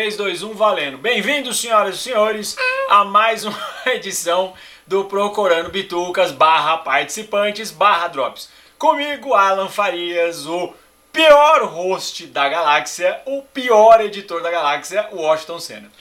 3, 0.00 0.16
2, 0.16 0.42
1, 0.44 0.54
valendo. 0.54 0.96
Bem-vindos, 0.96 1.60
senhoras 1.60 1.96
e 1.96 1.98
senhores, 1.98 2.56
a 2.88 3.04
mais 3.04 3.44
uma 3.44 3.60
edição 3.84 4.54
do 4.86 5.04
Procurando 5.04 5.68
Bitucas 5.68 6.32
barra 6.32 6.78
participantes 6.78 7.70
barra 7.70 8.08
drops. 8.08 8.48
Comigo, 8.78 9.34
Alan 9.34 9.68
Farias, 9.68 10.46
o 10.46 10.72
pior 11.12 11.66
host 11.66 12.26
da 12.28 12.48
galáxia, 12.48 13.20
o 13.26 13.42
pior 13.42 14.00
editor 14.00 14.42
da 14.42 14.50
galáxia, 14.50 15.06
o 15.12 15.16
Washington 15.16 15.60
Senna. 15.60 15.92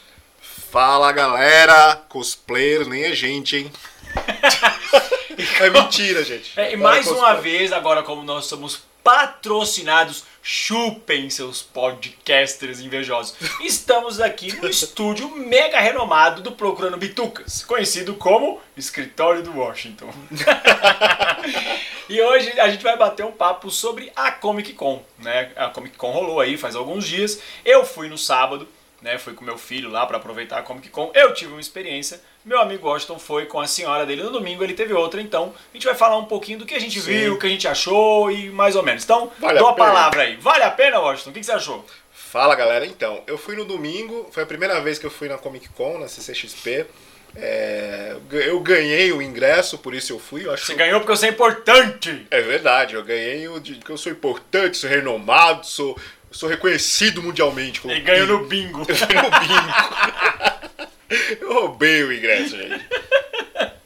Fala 0.72 1.12
galera, 1.12 2.02
cosplayer 2.08 2.88
nem 2.88 3.04
é 3.04 3.12
gente, 3.14 3.58
hein? 3.58 3.72
é 5.60 5.70
mentira, 5.72 6.24
gente. 6.24 6.58
É, 6.58 6.72
e 6.72 6.78
mais 6.78 7.06
uma 7.06 7.34
vez, 7.34 7.74
agora 7.74 8.02
como 8.02 8.24
nós 8.24 8.46
somos 8.46 8.82
patrocinados, 9.04 10.24
chupem 10.42 11.30
seus 11.30 11.62
podcasters 11.62 12.80
invejosos. 12.80 13.36
Estamos 13.62 14.20
aqui 14.20 14.56
no 14.62 14.68
estúdio 14.70 15.30
mega 15.36 15.80
renomado 15.80 16.42
do 16.42 16.52
Procurando 16.52 16.98
Bitucas, 16.98 17.64
conhecido 17.64 18.16
como 18.16 18.60
Escritório 18.76 19.44
do 19.44 19.58
Washington. 19.58 20.12
e 22.10 22.22
hoje 22.22 22.60
a 22.60 22.70
gente 22.70 22.84
vai 22.84 22.98
bater 22.98 23.26
um 23.26 23.32
papo 23.32 23.70
sobre 23.70 24.12
a 24.16 24.32
Comic 24.32 24.74
Con, 24.74 25.02
né? 25.18 25.52
A 25.56 25.68
Comic 25.70 25.98
Con 25.98 26.12
rolou 26.12 26.40
aí 26.40 26.58
faz 26.58 26.76
alguns 26.76 27.06
dias. 27.06 27.42
Eu 27.66 27.86
fui 27.86 28.08
no 28.08 28.18
sábado, 28.18 28.68
né? 29.02 29.18
Fui 29.18 29.34
com 29.34 29.44
meu 29.44 29.58
filho 29.58 29.90
lá 29.90 30.06
para 30.06 30.18
aproveitar 30.18 30.58
a 30.58 30.62
Comic 30.62 30.90
Con. 30.90 31.12
Eu 31.14 31.34
tive 31.34 31.52
uma 31.52 31.62
experiência. 31.62 32.22
Meu 32.44 32.60
amigo 32.60 32.88
Washington 32.88 33.20
foi 33.20 33.46
com 33.46 33.60
a 33.60 33.68
senhora 33.68 34.06
dele 34.06 34.24
no 34.24 34.32
domingo, 34.32 34.64
ele 34.64 34.74
teve 34.74 34.94
outra. 34.94 35.22
Então, 35.22 35.54
a 35.72 35.78
gente 35.78 35.86
vai 35.86 35.96
falar 35.96 36.18
um 36.18 36.26
pouquinho 36.26 36.60
do 36.60 36.66
que 36.66 36.74
a 36.74 36.80
gente 36.80 37.00
Sim. 37.00 37.12
viu, 37.12 37.34
o 37.34 37.40
que 37.40 37.48
a 37.48 37.50
gente 37.50 37.68
achou 37.68 38.32
e 38.32 38.50
mais 38.50 38.76
ou 38.76 38.84
menos. 38.84 39.04
Então, 39.04 39.32
vale 39.40 39.60
dou 39.60 39.68
a, 39.68 39.72
a 39.72 39.76
palavra 39.76 40.24
aí. 40.24 40.36
Vale 40.38 40.64
a 40.64 40.72
pena, 40.72 41.00
Washington? 41.00 41.30
O 41.30 41.34
que, 41.34 41.40
que 41.40 41.46
você 41.46 41.52
achou? 41.52 41.86
Fala, 42.12 42.56
galera. 42.56 42.86
Então, 42.86 43.22
eu 43.28 43.38
fui 43.38 43.56
no 43.56 43.66
domingo, 43.66 44.30
foi 44.32 44.44
a 44.44 44.46
primeira 44.46 44.80
vez 44.82 45.00
que 45.00 45.06
eu 45.06 45.12
fui 45.12 45.28
na 45.28 45.38
Comic 45.38 45.70
Con, 45.70 45.98
na 45.98 46.08
CCXP. 46.08 46.86
É, 47.36 48.16
eu 48.32 48.60
ganhei 48.60 49.12
o 49.12 49.22
ingresso, 49.22 49.78
por 49.78 49.94
isso 49.94 50.14
eu 50.14 50.20
fui. 50.20 50.46
Eu 50.46 50.54
acho... 50.54 50.66
Você 50.66 50.76
ganhou 50.76 51.00
porque 51.00 51.12
eu 51.12 51.18
sou 51.18 51.30
importante! 51.30 52.26
É 52.32 52.42
verdade, 52.42 52.96
eu 52.96 53.04
ganhei 53.04 53.48
o 53.48 53.60
de, 53.60 53.76
porque 53.76 53.92
eu 53.92 53.98
sou 53.98 54.12
importante, 54.12 54.78
sou 54.78 54.90
renomado, 54.90 55.66
sou, 55.66 55.98
sou 56.32 56.50
reconhecido 56.50 57.22
mundialmente. 57.22 57.82
Ele 57.86 58.00
ganhou 58.02 58.28
no 58.28 58.46
bingo. 58.46 58.86
Eu 58.90 58.96
ganhei 58.96 59.22
no 59.22 59.40
bingo. 59.40 60.90
eu 61.42 61.54
roubei 61.54 62.04
o 62.04 62.14
ingresso, 62.14 62.56
gente. 62.56 62.86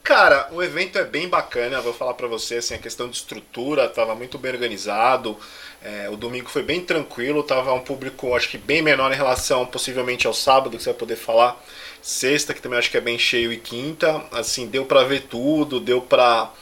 Cara, 0.02 0.48
o 0.52 0.62
evento 0.62 0.98
é 0.98 1.04
bem 1.04 1.26
bacana, 1.26 1.80
vou 1.80 1.94
falar 1.94 2.12
pra 2.12 2.28
você, 2.28 2.56
assim, 2.56 2.74
a 2.74 2.78
questão 2.78 3.08
de 3.08 3.16
estrutura 3.16 3.88
tava 3.88 4.14
muito 4.14 4.36
bem 4.36 4.52
organizado. 4.52 5.38
É, 5.82 6.10
o 6.10 6.16
domingo 6.16 6.50
foi 6.50 6.62
bem 6.62 6.82
tranquilo, 6.82 7.42
tava 7.42 7.72
um 7.72 7.80
público 7.80 8.34
acho 8.34 8.50
que 8.50 8.58
bem 8.58 8.82
menor 8.82 9.10
em 9.10 9.16
relação 9.16 9.64
possivelmente 9.64 10.26
ao 10.26 10.34
sábado, 10.34 10.76
que 10.76 10.82
você 10.82 10.90
vai 10.90 10.98
poder 10.98 11.16
falar 11.16 11.58
sexta, 12.02 12.52
que 12.52 12.60
também 12.60 12.78
acho 12.78 12.90
que 12.90 12.98
é 12.98 13.00
bem 13.00 13.18
cheio, 13.18 13.50
e 13.50 13.56
quinta. 13.56 14.22
Assim, 14.30 14.66
deu 14.66 14.84
para 14.84 15.04
ver 15.04 15.22
tudo, 15.22 15.80
deu 15.80 16.02
para 16.02 16.52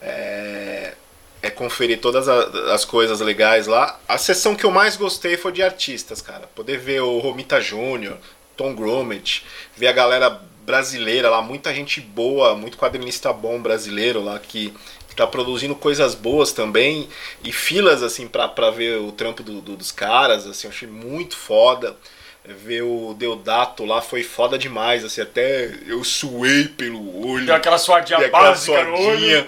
é, 0.00 0.94
é, 1.42 1.50
conferir 1.50 2.00
todas 2.00 2.28
as 2.28 2.84
coisas 2.84 3.20
legais 3.20 3.66
lá. 3.66 3.98
A 4.08 4.18
sessão 4.18 4.54
que 4.54 4.64
eu 4.64 4.70
mais 4.70 4.96
gostei 4.96 5.36
foi 5.36 5.52
de 5.52 5.62
artistas, 5.62 6.20
cara. 6.20 6.46
Poder 6.54 6.78
ver 6.78 7.00
o 7.00 7.18
Romita 7.18 7.60
Júnior, 7.60 8.16
Tom 8.56 8.74
Grummett, 8.74 9.44
ver 9.76 9.88
a 9.88 9.92
galera 9.92 10.30
brasileira 10.64 11.30
lá, 11.30 11.40
muita 11.40 11.72
gente 11.72 12.00
boa, 12.00 12.54
muito 12.54 12.76
quadrinista 12.76 13.32
bom 13.32 13.60
brasileiro 13.60 14.22
lá 14.22 14.38
que 14.38 14.74
tá 15.18 15.26
produzindo 15.26 15.74
coisas 15.74 16.14
boas 16.14 16.52
também 16.52 17.08
e 17.42 17.50
filas 17.50 18.04
assim 18.04 18.28
para 18.28 18.70
ver 18.70 18.98
o 19.00 19.10
trampo 19.10 19.42
do, 19.42 19.60
do, 19.60 19.76
dos 19.76 19.90
caras, 19.90 20.46
assim, 20.46 20.68
eu 20.68 20.70
achei 20.70 20.86
muito 20.86 21.36
foda 21.36 21.96
ver 22.44 22.82
o 22.82 23.14
Deodato 23.14 23.84
lá 23.84 24.00
foi 24.00 24.22
foda 24.22 24.56
demais, 24.56 25.04
assim, 25.04 25.20
até 25.20 25.74
eu 25.86 26.02
suei 26.04 26.66
pelo 26.66 27.26
olho. 27.26 27.46
Deu 27.46 27.54
aquela 27.54 27.78
suadinha 27.78 28.28
básica 28.30 28.84
no 28.84 28.94
olho. 28.96 29.46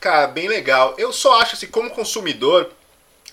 Cara, 0.00 0.26
bem 0.26 0.48
legal. 0.48 0.94
Eu 0.96 1.12
só 1.12 1.40
acho, 1.40 1.54
assim, 1.54 1.66
como 1.66 1.90
consumidor, 1.90 2.70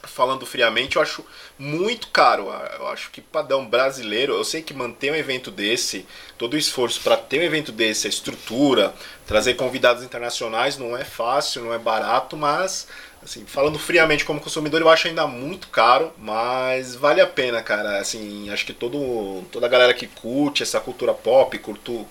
falando 0.04 0.46
friamente, 0.46 0.96
eu 0.96 1.02
acho 1.02 1.24
muito 1.58 2.08
caro. 2.08 2.48
Eu 2.80 2.88
acho 2.88 3.12
que 3.12 3.22
padrão 3.22 3.66
brasileiro, 3.66 4.34
eu 4.34 4.44
sei 4.44 4.62
que 4.62 4.74
manter 4.74 5.12
um 5.12 5.16
evento 5.16 5.52
desse, 5.52 6.06
todo 6.38 6.54
o 6.54 6.58
esforço 6.58 7.02
para 7.02 7.18
ter 7.18 7.40
um 7.40 7.44
evento 7.44 7.72
desse, 7.72 8.08
a 8.08 8.10
estrutura, 8.10 8.94
trazer 9.28 9.56
convidados 9.56 10.04
internacionais 10.04 10.78
não 10.78 10.98
é 10.98 11.04
fácil, 11.04 11.64
não 11.64 11.74
é 11.74 11.78
barato, 11.80 12.36
mas 12.36 12.88
Assim, 13.26 13.44
falando 13.44 13.80
friamente 13.80 14.24
como 14.24 14.40
consumidor, 14.40 14.80
eu 14.80 14.88
acho 14.88 15.08
ainda 15.08 15.26
muito 15.26 15.68
caro, 15.70 16.14
mas 16.16 16.94
vale 16.94 17.20
a 17.20 17.26
pena, 17.26 17.60
cara. 17.64 17.98
Assim, 17.98 18.52
acho 18.52 18.64
que 18.64 18.72
todo, 18.72 19.44
toda 19.52 19.66
a 19.66 19.70
galera 19.70 19.96
que 19.96 20.06
curte 20.06 20.62
essa 20.62 20.80
cultura 20.80 21.12
pop, 21.12 21.58
curtu, 21.58 22.06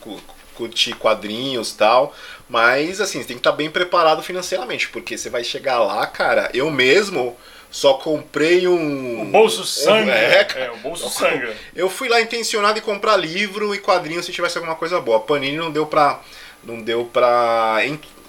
curte 0.55 0.93
quadrinhos 0.95 1.73
e 1.73 1.77
tal, 1.77 2.15
mas 2.49 3.01
assim, 3.01 3.21
você 3.21 3.29
tem 3.29 3.37
que 3.37 3.41
estar 3.41 3.53
bem 3.53 3.71
preparado 3.71 4.23
financeiramente, 4.23 4.89
porque 4.89 5.17
você 5.19 5.29
vai 5.29 5.45
chegar 5.45 5.79
lá, 5.81 6.07
cara, 6.07 6.51
eu 6.55 6.71
mesmo 6.71 7.37
só 7.75 7.95
comprei 7.95 8.69
um. 8.69 9.23
O 9.23 9.25
bolso 9.25 9.65
sangue. 9.65 10.09
É, 10.09 10.47
é, 10.55 10.71
o 10.71 10.77
bolso 10.77 11.11
sangue. 11.11 11.53
Eu 11.75 11.91
fui 11.91 12.09
lá 12.09 12.21
intencionado 12.21 12.79
em 12.79 12.83
comprar 12.83 13.17
livro 13.17 13.75
e 13.75 13.81
quadrinho 13.81 14.23
se 14.23 14.31
tivesse 14.31 14.57
alguma 14.57 14.77
coisa 14.77 15.01
boa. 15.01 15.17
A 15.17 15.21
Panini 15.21 15.57
não 15.57 15.73
deu 15.73 15.85
pra. 15.85 16.21
Não 16.63 16.81
deu 16.81 17.05
pra 17.13 17.81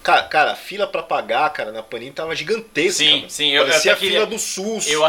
Cara, 0.06 0.22
cara, 0.22 0.52
a 0.52 0.56
fila 0.56 0.86
pra 0.86 1.02
pagar, 1.02 1.50
cara, 1.50 1.72
na 1.72 1.82
Panini 1.82 2.12
tava 2.12 2.36
gigantesca. 2.36 3.04
Sim, 3.04 3.16
mano. 3.16 3.30
sim. 3.32 3.50
Eu, 3.50 3.66
Parecia 3.66 3.90
eu 3.90 3.96
a 3.96 3.98
fila 3.98 4.26
do 4.28 4.38
SUS. 4.38 4.88
Eu... 4.88 5.02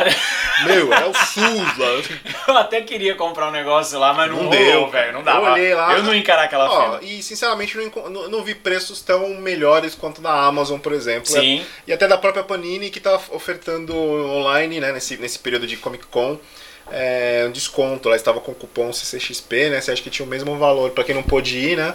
Meu, 0.64 0.90
é 0.90 1.04
o 1.04 1.12
SUS 1.12 1.76
lá. 1.76 2.02
Eu 2.48 2.56
até 2.56 2.80
queria 2.80 3.14
comprar 3.14 3.48
um 3.48 3.50
negócio 3.50 3.98
lá, 3.98 4.14
mas 4.14 4.30
não, 4.30 4.44
não 4.44 4.48
deu, 4.48 4.88
velho. 4.88 5.12
Não 5.12 5.22
dava. 5.22 5.48
Eu 5.48 5.52
olhei 5.52 5.74
lá. 5.74 5.92
Eu 5.98 6.02
não 6.02 6.14
encarar 6.14 6.44
aquela 6.44 6.70
ó, 6.70 6.82
fila. 6.82 7.00
E, 7.02 7.22
sinceramente, 7.22 7.76
não, 7.76 8.08
não, 8.08 8.28
não, 8.30 8.42
vi 8.42 8.54
preços 8.54 9.02
tão 9.02 9.28
melhores 9.34 9.94
quanto 9.94 10.22
na 10.22 10.32
Amazon, 10.32 10.80
por 10.80 10.94
exemplo. 10.94 11.26
Sim. 11.26 11.62
E 11.86 11.92
até 11.92 12.08
da 12.08 12.16
própria 12.16 12.42
Panini, 12.42 12.88
que 12.88 12.98
tá 12.98 13.20
ofertando 13.32 13.94
online, 13.94 14.80
né, 14.80 14.92
nesse, 14.92 15.18
nesse 15.18 15.38
período 15.38 15.66
de 15.66 15.76
Comic 15.76 16.06
Con. 16.06 16.38
É, 16.90 17.44
um 17.46 17.52
desconto, 17.52 18.08
lá 18.08 18.16
estava 18.16 18.40
com 18.40 18.54
cupom 18.54 18.90
CCXP, 18.94 19.68
né? 19.68 19.78
Você 19.78 19.90
acha 19.90 20.02
que 20.02 20.08
tinha 20.08 20.24
o 20.24 20.28
mesmo 20.28 20.56
valor 20.56 20.92
para 20.92 21.04
quem 21.04 21.14
não 21.14 21.22
pôde 21.22 21.58
ir, 21.58 21.76
né? 21.76 21.94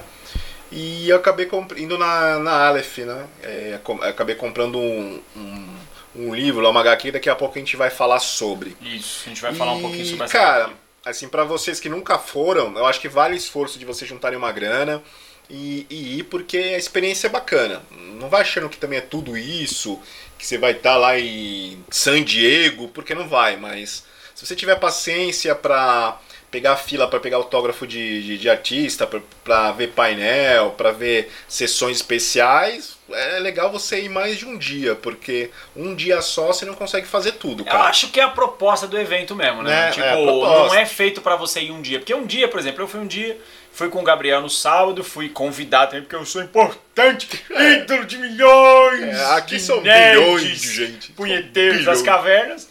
E 0.71 1.09
eu 1.09 1.17
acabei 1.17 1.49
indo 1.77 1.97
na, 1.97 2.39
na 2.39 2.67
Aleph, 2.67 2.99
né? 2.99 3.27
É, 3.43 3.79
acabei 4.03 4.35
comprando 4.35 4.77
um, 4.79 5.21
um, 5.35 5.67
um, 6.15 6.33
livro 6.33 6.61
lá, 6.61 6.69
uma 6.69 6.79
HQ, 6.79 7.11
daqui 7.11 7.29
a 7.29 7.35
pouco 7.35 7.57
a 7.57 7.59
gente 7.59 7.75
vai 7.75 7.89
falar 7.89 8.19
sobre. 8.19 8.75
Isso, 8.81 9.23
a 9.25 9.29
gente 9.29 9.41
vai 9.41 9.53
falar 9.53 9.73
e, 9.73 9.75
um 9.75 9.81
pouquinho 9.81 10.05
sobre 10.05 10.23
essa 10.23 10.33
Cara, 10.33 10.63
HQ. 10.65 10.75
assim, 11.05 11.27
para 11.27 11.43
vocês 11.43 11.79
que 11.79 11.89
nunca 11.89 12.17
foram, 12.17 12.77
eu 12.77 12.85
acho 12.85 13.01
que 13.01 13.09
vale 13.09 13.33
o 13.33 13.37
esforço 13.37 13.77
de 13.77 13.83
vocês 13.83 14.09
juntarem 14.09 14.37
uma 14.37 14.51
grana 14.51 15.03
e, 15.49 15.85
e 15.89 16.19
ir, 16.19 16.23
porque 16.23 16.57
a 16.57 16.77
experiência 16.77 17.27
é 17.27 17.29
bacana. 17.29 17.81
Não 17.91 18.29
vai 18.29 18.41
achando 18.41 18.69
que 18.69 18.77
também 18.77 18.99
é 18.99 19.01
tudo 19.01 19.37
isso, 19.37 19.99
que 20.37 20.47
você 20.47 20.57
vai 20.57 20.71
estar 20.71 20.93
tá 20.93 20.97
lá 20.97 21.19
em 21.19 21.83
San 21.89 22.23
Diego, 22.23 22.87
porque 22.87 23.13
não 23.13 23.27
vai, 23.27 23.57
mas 23.57 24.05
se 24.33 24.45
você 24.45 24.55
tiver 24.55 24.79
paciência 24.79 25.53
para 25.53 26.17
pegar 26.51 26.75
fila 26.75 27.07
para 27.07 27.19
pegar 27.19 27.37
autógrafo 27.37 27.87
de, 27.87 28.21
de, 28.21 28.37
de 28.37 28.49
artista, 28.49 29.09
para 29.43 29.71
ver 29.71 29.87
painel, 29.93 30.71
para 30.71 30.91
ver 30.91 31.31
sessões 31.47 31.97
especiais, 31.97 32.97
é 33.13 33.39
legal 33.39 33.71
você 33.71 34.01
ir 34.01 34.09
mais 34.09 34.37
de 34.37 34.45
um 34.45 34.57
dia, 34.57 34.93
porque 34.93 35.49
um 35.75 35.95
dia 35.95 36.21
só 36.21 36.47
você 36.47 36.65
não 36.65 36.73
consegue 36.73 37.07
fazer 37.07 37.33
tudo. 37.33 37.63
Cara. 37.63 37.77
Eu 37.77 37.83
acho 37.83 38.09
que 38.09 38.19
é 38.19 38.23
a 38.23 38.29
proposta 38.29 38.85
do 38.85 38.99
evento 38.99 39.33
mesmo, 39.33 39.63
né? 39.63 39.87
É, 39.87 39.91
tipo, 39.91 40.05
é 40.05 40.15
não 40.15 40.75
é 40.75 40.85
feito 40.85 41.21
para 41.21 41.37
você 41.37 41.61
ir 41.61 41.71
um 41.71 41.81
dia. 41.81 41.99
Porque 41.99 42.13
um 42.13 42.25
dia, 42.25 42.47
por 42.49 42.59
exemplo, 42.59 42.83
eu 42.83 42.87
fui 42.87 42.99
um 42.99 43.07
dia, 43.07 43.37
fui 43.71 43.87
com 43.89 43.99
o 43.99 44.03
Gabriel 44.03 44.41
no 44.41 44.49
sábado, 44.49 45.03
fui 45.03 45.29
convidado 45.29 45.91
também, 45.91 46.03
porque 46.03 46.15
eu 46.15 46.25
sou 46.25 46.41
importante, 46.41 47.29
é. 47.49 47.73
ídolo 47.79 48.05
de 48.05 48.17
milhões! 48.17 49.03
É, 49.03 49.25
aqui 49.35 49.57
são 49.57 49.81
milhões 49.81 50.61
de 50.61 50.73
gente. 50.73 51.11
Punheteiros 51.13 51.85
das 51.85 52.01
cavernas. 52.01 52.69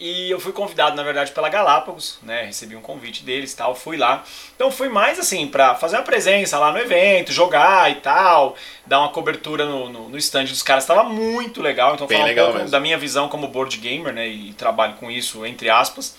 E 0.00 0.30
eu 0.30 0.40
fui 0.40 0.50
convidado, 0.50 0.96
na 0.96 1.02
verdade, 1.02 1.30
pela 1.30 1.50
Galápagos, 1.50 2.18
né? 2.22 2.44
Recebi 2.44 2.74
um 2.74 2.80
convite 2.80 3.22
deles 3.22 3.52
e 3.52 3.56
tal, 3.56 3.74
fui 3.74 3.98
lá. 3.98 4.24
Então 4.56 4.70
fui 4.70 4.88
mais 4.88 5.18
assim, 5.18 5.46
para 5.46 5.74
fazer 5.74 5.96
uma 5.96 6.02
presença 6.02 6.58
lá 6.58 6.72
no 6.72 6.78
evento, 6.78 7.30
jogar 7.30 7.90
e 7.90 7.96
tal, 7.96 8.56
dar 8.86 9.00
uma 9.00 9.10
cobertura 9.10 9.66
no, 9.66 9.90
no, 9.90 10.08
no 10.08 10.16
stand 10.16 10.44
dos 10.44 10.62
caras. 10.62 10.84
Estava 10.84 11.04
muito 11.04 11.60
legal. 11.60 11.94
Então 11.94 12.08
falar 12.08 12.30
um 12.30 12.34
pouco 12.34 12.52
mesmo. 12.54 12.70
da 12.70 12.80
minha 12.80 12.96
visão 12.96 13.28
como 13.28 13.46
board 13.46 13.76
gamer, 13.76 14.14
né? 14.14 14.26
E 14.26 14.54
trabalho 14.54 14.94
com 14.94 15.10
isso, 15.10 15.44
entre 15.44 15.68
aspas. 15.68 16.16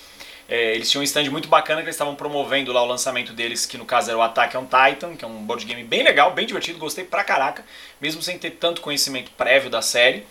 É, 0.48 0.75
eles 0.75 0.92
tinham 0.92 1.01
um 1.01 1.04
stand 1.04 1.31
muito 1.31 1.48
bacana 1.48 1.81
que 1.81 1.86
eles 1.86 1.95
estavam 1.95 2.13
promovendo 2.13 2.72
lá 2.72 2.84
o 2.84 2.86
lançamento 2.86 3.34
deles, 3.34 3.66
que 3.66 3.80
no 3.80 3.86
caso 3.86 4.12
era 4.12 4.19
o 4.19 4.22
Attack 4.22 4.56
on 4.57 4.66
Titan, 4.66 5.16
que 5.16 5.25
é 5.25 5.27
um 5.27 5.44
board 5.44 5.66
game 5.66 5.84
bem 5.84 6.04
legal, 6.04 6.34
bem 6.34 6.45
divertido, 6.45 6.77
gostei 6.77 7.04
pra 7.04 7.24
caraca, 7.24 7.66
mesmo 8.00 8.22
sem 8.22 8.38
ter 8.38 8.51
tanto 8.51 8.81
conhecimento 8.81 9.31
prévio 9.31 9.72
da 9.72 9.81
série. 9.81 10.24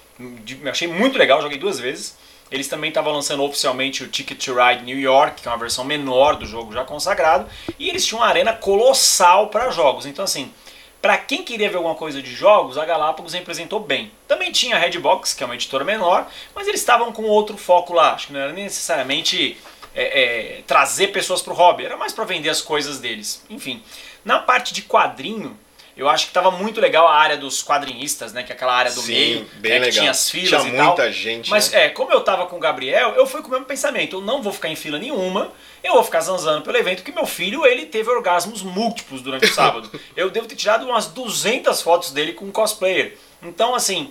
Achei 0.71 0.87
muito 0.87 1.19
legal, 1.19 1.43
joguei 1.43 1.59
duas 1.59 1.81
vezes. 1.81 2.17
Eles 2.51 2.69
também 2.69 2.89
estavam 2.89 3.13
lançando 3.13 3.43
oficialmente 3.45 4.03
o 4.03 4.09
Ticket 4.09 4.45
to 4.45 4.55
Ride 4.55 4.85
New 4.85 4.99
York, 4.99 5.43
que 5.43 5.49
é 5.49 5.51
uma 5.51 5.59
versão 5.59 5.85
menor 5.85 6.37
do 6.37 6.47
jogo 6.47 6.73
já 6.73 6.85
consagrado, 6.85 7.49
e 7.79 7.89
eles 7.89 8.05
tinham 8.05 8.21
uma 8.21 8.29
arena 8.29 8.53
colossal 8.53 9.49
para 9.49 9.71
jogos. 9.71 10.07
Então 10.07 10.25
assim, 10.25 10.53
para 11.01 11.17
quem 11.17 11.43
queria 11.43 11.71
ver 11.71 11.77
alguma 11.77 11.95
coisa 11.95 12.21
de 12.21 12.35
jogos, 12.35 12.77
a 12.77 12.85
Galápagos 12.85 13.33
representou 13.33 13.81
bem. 13.81 14.11
Também 14.29 14.53
tinha 14.53 14.77
a 14.77 14.79
Redbox, 14.79 15.33
que 15.33 15.43
é 15.43 15.47
uma 15.47 15.55
editora 15.55 15.85
menor, 15.85 16.29
mas 16.55 16.69
eles 16.69 16.81
estavam 16.81 17.13
com 17.13 17.23
outro 17.23 17.57
foco 17.57 17.95
lá. 17.95 18.13
Acho 18.13 18.27
que 18.27 18.33
não 18.33 18.41
era 18.41 18.53
necessariamente 18.53 19.57
é, 19.95 20.23
é, 20.59 20.63
trazer 20.67 21.09
pessoas 21.09 21.41
pro 21.41 21.55
hobby, 21.55 21.85
era 21.85 21.97
mais 21.97 22.13
para 22.13 22.25
vender 22.25 22.51
as 22.51 22.61
coisas 22.61 22.99
deles. 22.99 23.43
Enfim, 23.49 23.83
na 24.25 24.39
parte 24.41 24.75
de 24.75 24.83
quadrinho, 24.83 25.59
eu 26.01 26.09
acho 26.09 26.29
que 26.29 26.33
tava 26.33 26.51
muito 26.51 26.81
legal 26.81 27.07
a 27.07 27.15
área 27.15 27.37
dos 27.37 27.63
quadrinistas, 27.63 28.33
né? 28.33 28.43
Que 28.43 28.53
é 28.53 28.55
aquela 28.55 28.73
área 28.73 28.91
do 28.91 29.03
Sim, 29.03 29.13
meio, 29.13 29.47
bem 29.57 29.73
né, 29.73 29.79
que 29.79 29.85
legal. 29.85 30.01
tinha 30.01 30.11
as 30.11 30.31
filas 30.31 30.63
Tinha 30.63 30.73
e 30.73 30.77
muita 30.77 31.03
tal. 31.03 31.13
gente, 31.13 31.51
Mas 31.51 31.71
né? 31.71 31.85
é, 31.85 31.89
como 31.91 32.11
eu 32.11 32.23
tava 32.23 32.47
com 32.47 32.57
o 32.57 32.59
Gabriel, 32.59 33.11
eu 33.17 33.27
fui 33.27 33.43
com 33.43 33.49
o 33.49 33.51
mesmo 33.51 33.67
pensamento. 33.67 34.17
Eu 34.17 34.23
não 34.23 34.43
vou 34.43 34.51
ficar 34.51 34.71
em 34.71 34.77
fila 34.77 34.99
nenhuma, 34.99 35.53
eu 35.85 35.93
vou 35.93 36.03
ficar 36.03 36.23
zanzando 36.23 36.63
pelo 36.63 36.79
evento, 36.79 37.03
que 37.03 37.13
meu 37.13 37.27
filho, 37.27 37.67
ele 37.67 37.85
teve 37.85 38.09
orgasmos 38.09 38.63
múltiplos 38.63 39.21
durante 39.21 39.45
o 39.45 39.55
sábado. 39.55 39.91
eu 40.17 40.31
devo 40.31 40.47
ter 40.47 40.57
tirado 40.57 40.87
umas 40.87 41.07
200 41.09 41.83
fotos 41.83 42.13
dele 42.13 42.33
com 42.33 42.51
cosplayer. 42.51 43.19
Então, 43.43 43.75
assim, 43.75 44.11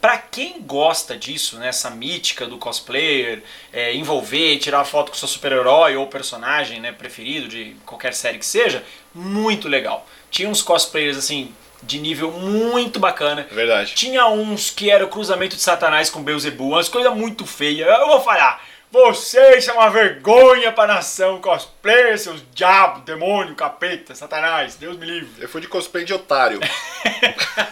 Pra 0.00 0.18
quem 0.18 0.60
gosta 0.60 1.16
disso, 1.16 1.58
né, 1.58 1.68
essa 1.68 1.90
mítica 1.90 2.46
do 2.46 2.58
cosplayer, 2.58 3.42
é, 3.72 3.94
envolver, 3.94 4.58
tirar 4.58 4.84
foto 4.84 5.10
com 5.10 5.16
seu 5.16 5.26
super-herói 5.26 5.96
ou 5.96 6.06
personagem 6.06 6.80
né, 6.80 6.92
preferido 6.92 7.48
de 7.48 7.74
qualquer 7.84 8.12
série 8.12 8.38
que 8.38 8.44
seja, 8.46 8.84
muito 9.14 9.68
legal. 9.68 10.06
Tinha 10.36 10.50
uns 10.50 10.60
cosplayers 10.60 11.16
assim 11.16 11.50
de 11.82 11.98
nível 11.98 12.30
muito 12.30 13.00
bacana. 13.00 13.46
É 13.50 13.54
Verdade. 13.54 13.94
Tinha 13.94 14.26
uns 14.26 14.68
que 14.68 14.90
era 14.90 15.02
o 15.02 15.08
cruzamento 15.08 15.56
de 15.56 15.62
Satanás 15.62 16.10
com 16.10 16.22
Beelzebub, 16.22 16.72
umas 16.72 16.90
coisas 16.90 17.10
muito 17.14 17.46
feias. 17.46 17.88
Eu 17.88 18.06
vou 18.06 18.20
falar, 18.20 18.62
vocês 18.92 19.64
são 19.64 19.76
uma 19.76 19.88
vergonha 19.88 20.70
pra 20.72 20.86
nação 20.86 21.40
cosplayer, 21.40 22.18
seus 22.18 22.42
diabos, 22.52 23.02
demônio, 23.04 23.54
capeta, 23.54 24.14
Satanás, 24.14 24.74
Deus 24.74 24.98
me 24.98 25.06
livre. 25.06 25.42
Eu 25.42 25.48
fui 25.48 25.62
de 25.62 25.68
cosplay 25.68 26.04
de 26.04 26.12
otário. 26.12 26.60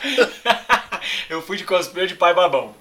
eu 1.29 1.43
fui 1.43 1.59
de 1.59 1.65
cosplay 1.65 2.07
de 2.07 2.15
pai 2.15 2.33
babão. 2.33 2.75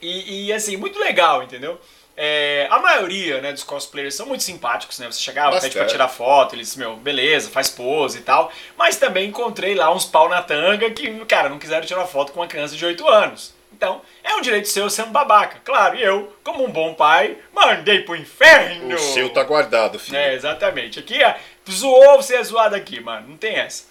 E, 0.00 0.46
e, 0.46 0.52
assim, 0.52 0.76
muito 0.76 1.00
legal, 1.00 1.42
entendeu? 1.42 1.80
É, 2.16 2.66
a 2.70 2.78
maioria 2.78 3.42
né, 3.42 3.52
dos 3.52 3.62
cosplayers 3.62 4.14
são 4.14 4.26
muito 4.26 4.42
simpáticos, 4.42 4.98
né? 4.98 5.06
Você 5.06 5.20
chegava, 5.20 5.50
Bastante. 5.50 5.72
pede 5.72 5.84
pra 5.84 5.92
tirar 5.92 6.08
foto, 6.08 6.54
eles, 6.54 6.74
meu, 6.74 6.96
beleza, 6.96 7.50
faz 7.50 7.68
pose 7.68 8.18
e 8.18 8.22
tal. 8.22 8.50
Mas 8.76 8.96
também 8.96 9.28
encontrei 9.28 9.74
lá 9.74 9.92
uns 9.92 10.06
pau 10.06 10.28
na 10.28 10.40
tanga 10.42 10.90
que, 10.90 11.24
cara, 11.26 11.50
não 11.50 11.58
quiseram 11.58 11.86
tirar 11.86 12.06
foto 12.06 12.32
com 12.32 12.40
uma 12.40 12.46
criança 12.46 12.74
de 12.74 12.84
8 12.84 13.06
anos. 13.06 13.54
Então, 13.70 14.00
é 14.24 14.34
um 14.34 14.40
direito 14.40 14.68
seu 14.68 14.88
ser 14.88 15.02
um 15.02 15.12
babaca. 15.12 15.60
Claro, 15.62 15.96
e 15.96 16.02
eu, 16.02 16.34
como 16.42 16.64
um 16.64 16.70
bom 16.70 16.94
pai, 16.94 17.36
mandei 17.52 18.00
pro 18.00 18.16
inferno. 18.16 18.94
O 18.94 18.98
seu 18.98 19.28
tá 19.28 19.44
guardado, 19.44 19.98
filho. 19.98 20.16
É, 20.16 20.32
exatamente. 20.32 20.98
Aqui, 20.98 21.22
é, 21.22 21.38
zoou, 21.70 22.16
você 22.16 22.36
é 22.36 22.42
zoado 22.42 22.74
aqui, 22.74 22.98
mano. 23.00 23.28
Não 23.28 23.36
tem 23.36 23.56
essa. 23.56 23.84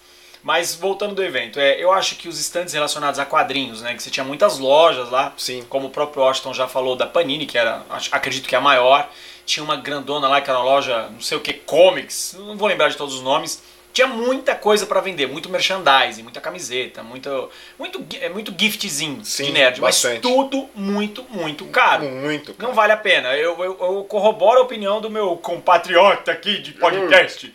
Mas 0.46 0.76
voltando 0.76 1.12
do 1.12 1.24
evento, 1.24 1.58
é, 1.58 1.82
eu 1.82 1.90
acho 1.90 2.14
que 2.14 2.28
os 2.28 2.38
estandes 2.38 2.72
relacionados 2.72 3.18
a 3.18 3.26
quadrinhos, 3.26 3.82
né? 3.82 3.94
Que 3.94 4.00
você 4.00 4.10
tinha 4.10 4.22
muitas 4.22 4.60
lojas 4.60 5.10
lá. 5.10 5.34
Sim. 5.36 5.66
Como 5.68 5.88
o 5.88 5.90
próprio 5.90 6.22
Washington 6.22 6.54
já 6.54 6.68
falou 6.68 6.94
da 6.94 7.04
Panini, 7.04 7.46
que 7.46 7.58
era, 7.58 7.82
acredito 8.12 8.48
que 8.48 8.54
é 8.54 8.58
a 8.58 8.60
maior. 8.60 9.10
Tinha 9.44 9.64
uma 9.64 9.74
grandona 9.74 10.28
lá, 10.28 10.40
que 10.40 10.48
era 10.48 10.56
uma 10.56 10.64
loja, 10.64 11.08
não 11.10 11.20
sei 11.20 11.36
o 11.36 11.40
que, 11.40 11.52
comics, 11.52 12.36
não 12.38 12.56
vou 12.56 12.68
lembrar 12.68 12.88
de 12.88 12.96
todos 12.96 13.16
os 13.16 13.22
nomes. 13.22 13.60
Tinha 13.92 14.06
muita 14.06 14.54
coisa 14.54 14.86
pra 14.86 15.00
vender, 15.00 15.26
muito 15.26 15.48
merchandising, 15.48 16.22
muita 16.22 16.40
camiseta, 16.40 17.02
muito, 17.02 17.50
muito, 17.76 18.06
é 18.20 18.28
muito 18.28 18.54
giftzinho 18.56 19.24
Sim, 19.24 19.46
de 19.46 19.52
nerd, 19.52 19.80
bastante. 19.80 20.20
mas 20.22 20.22
tudo 20.22 20.68
muito, 20.76 21.24
muito 21.28 21.64
caro. 21.66 22.04
Muito. 22.04 22.54
cara. 22.54 22.68
Não 22.68 22.72
vale 22.72 22.92
a 22.92 22.96
pena. 22.96 23.36
Eu, 23.36 23.58
eu, 23.64 23.76
eu 23.80 24.04
corroboro 24.04 24.60
a 24.60 24.62
opinião 24.62 25.00
do 25.00 25.10
meu 25.10 25.36
compatriota 25.38 26.30
aqui 26.30 26.58
de 26.58 26.70
podcast. 26.70 27.52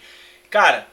Cara, 0.50 0.91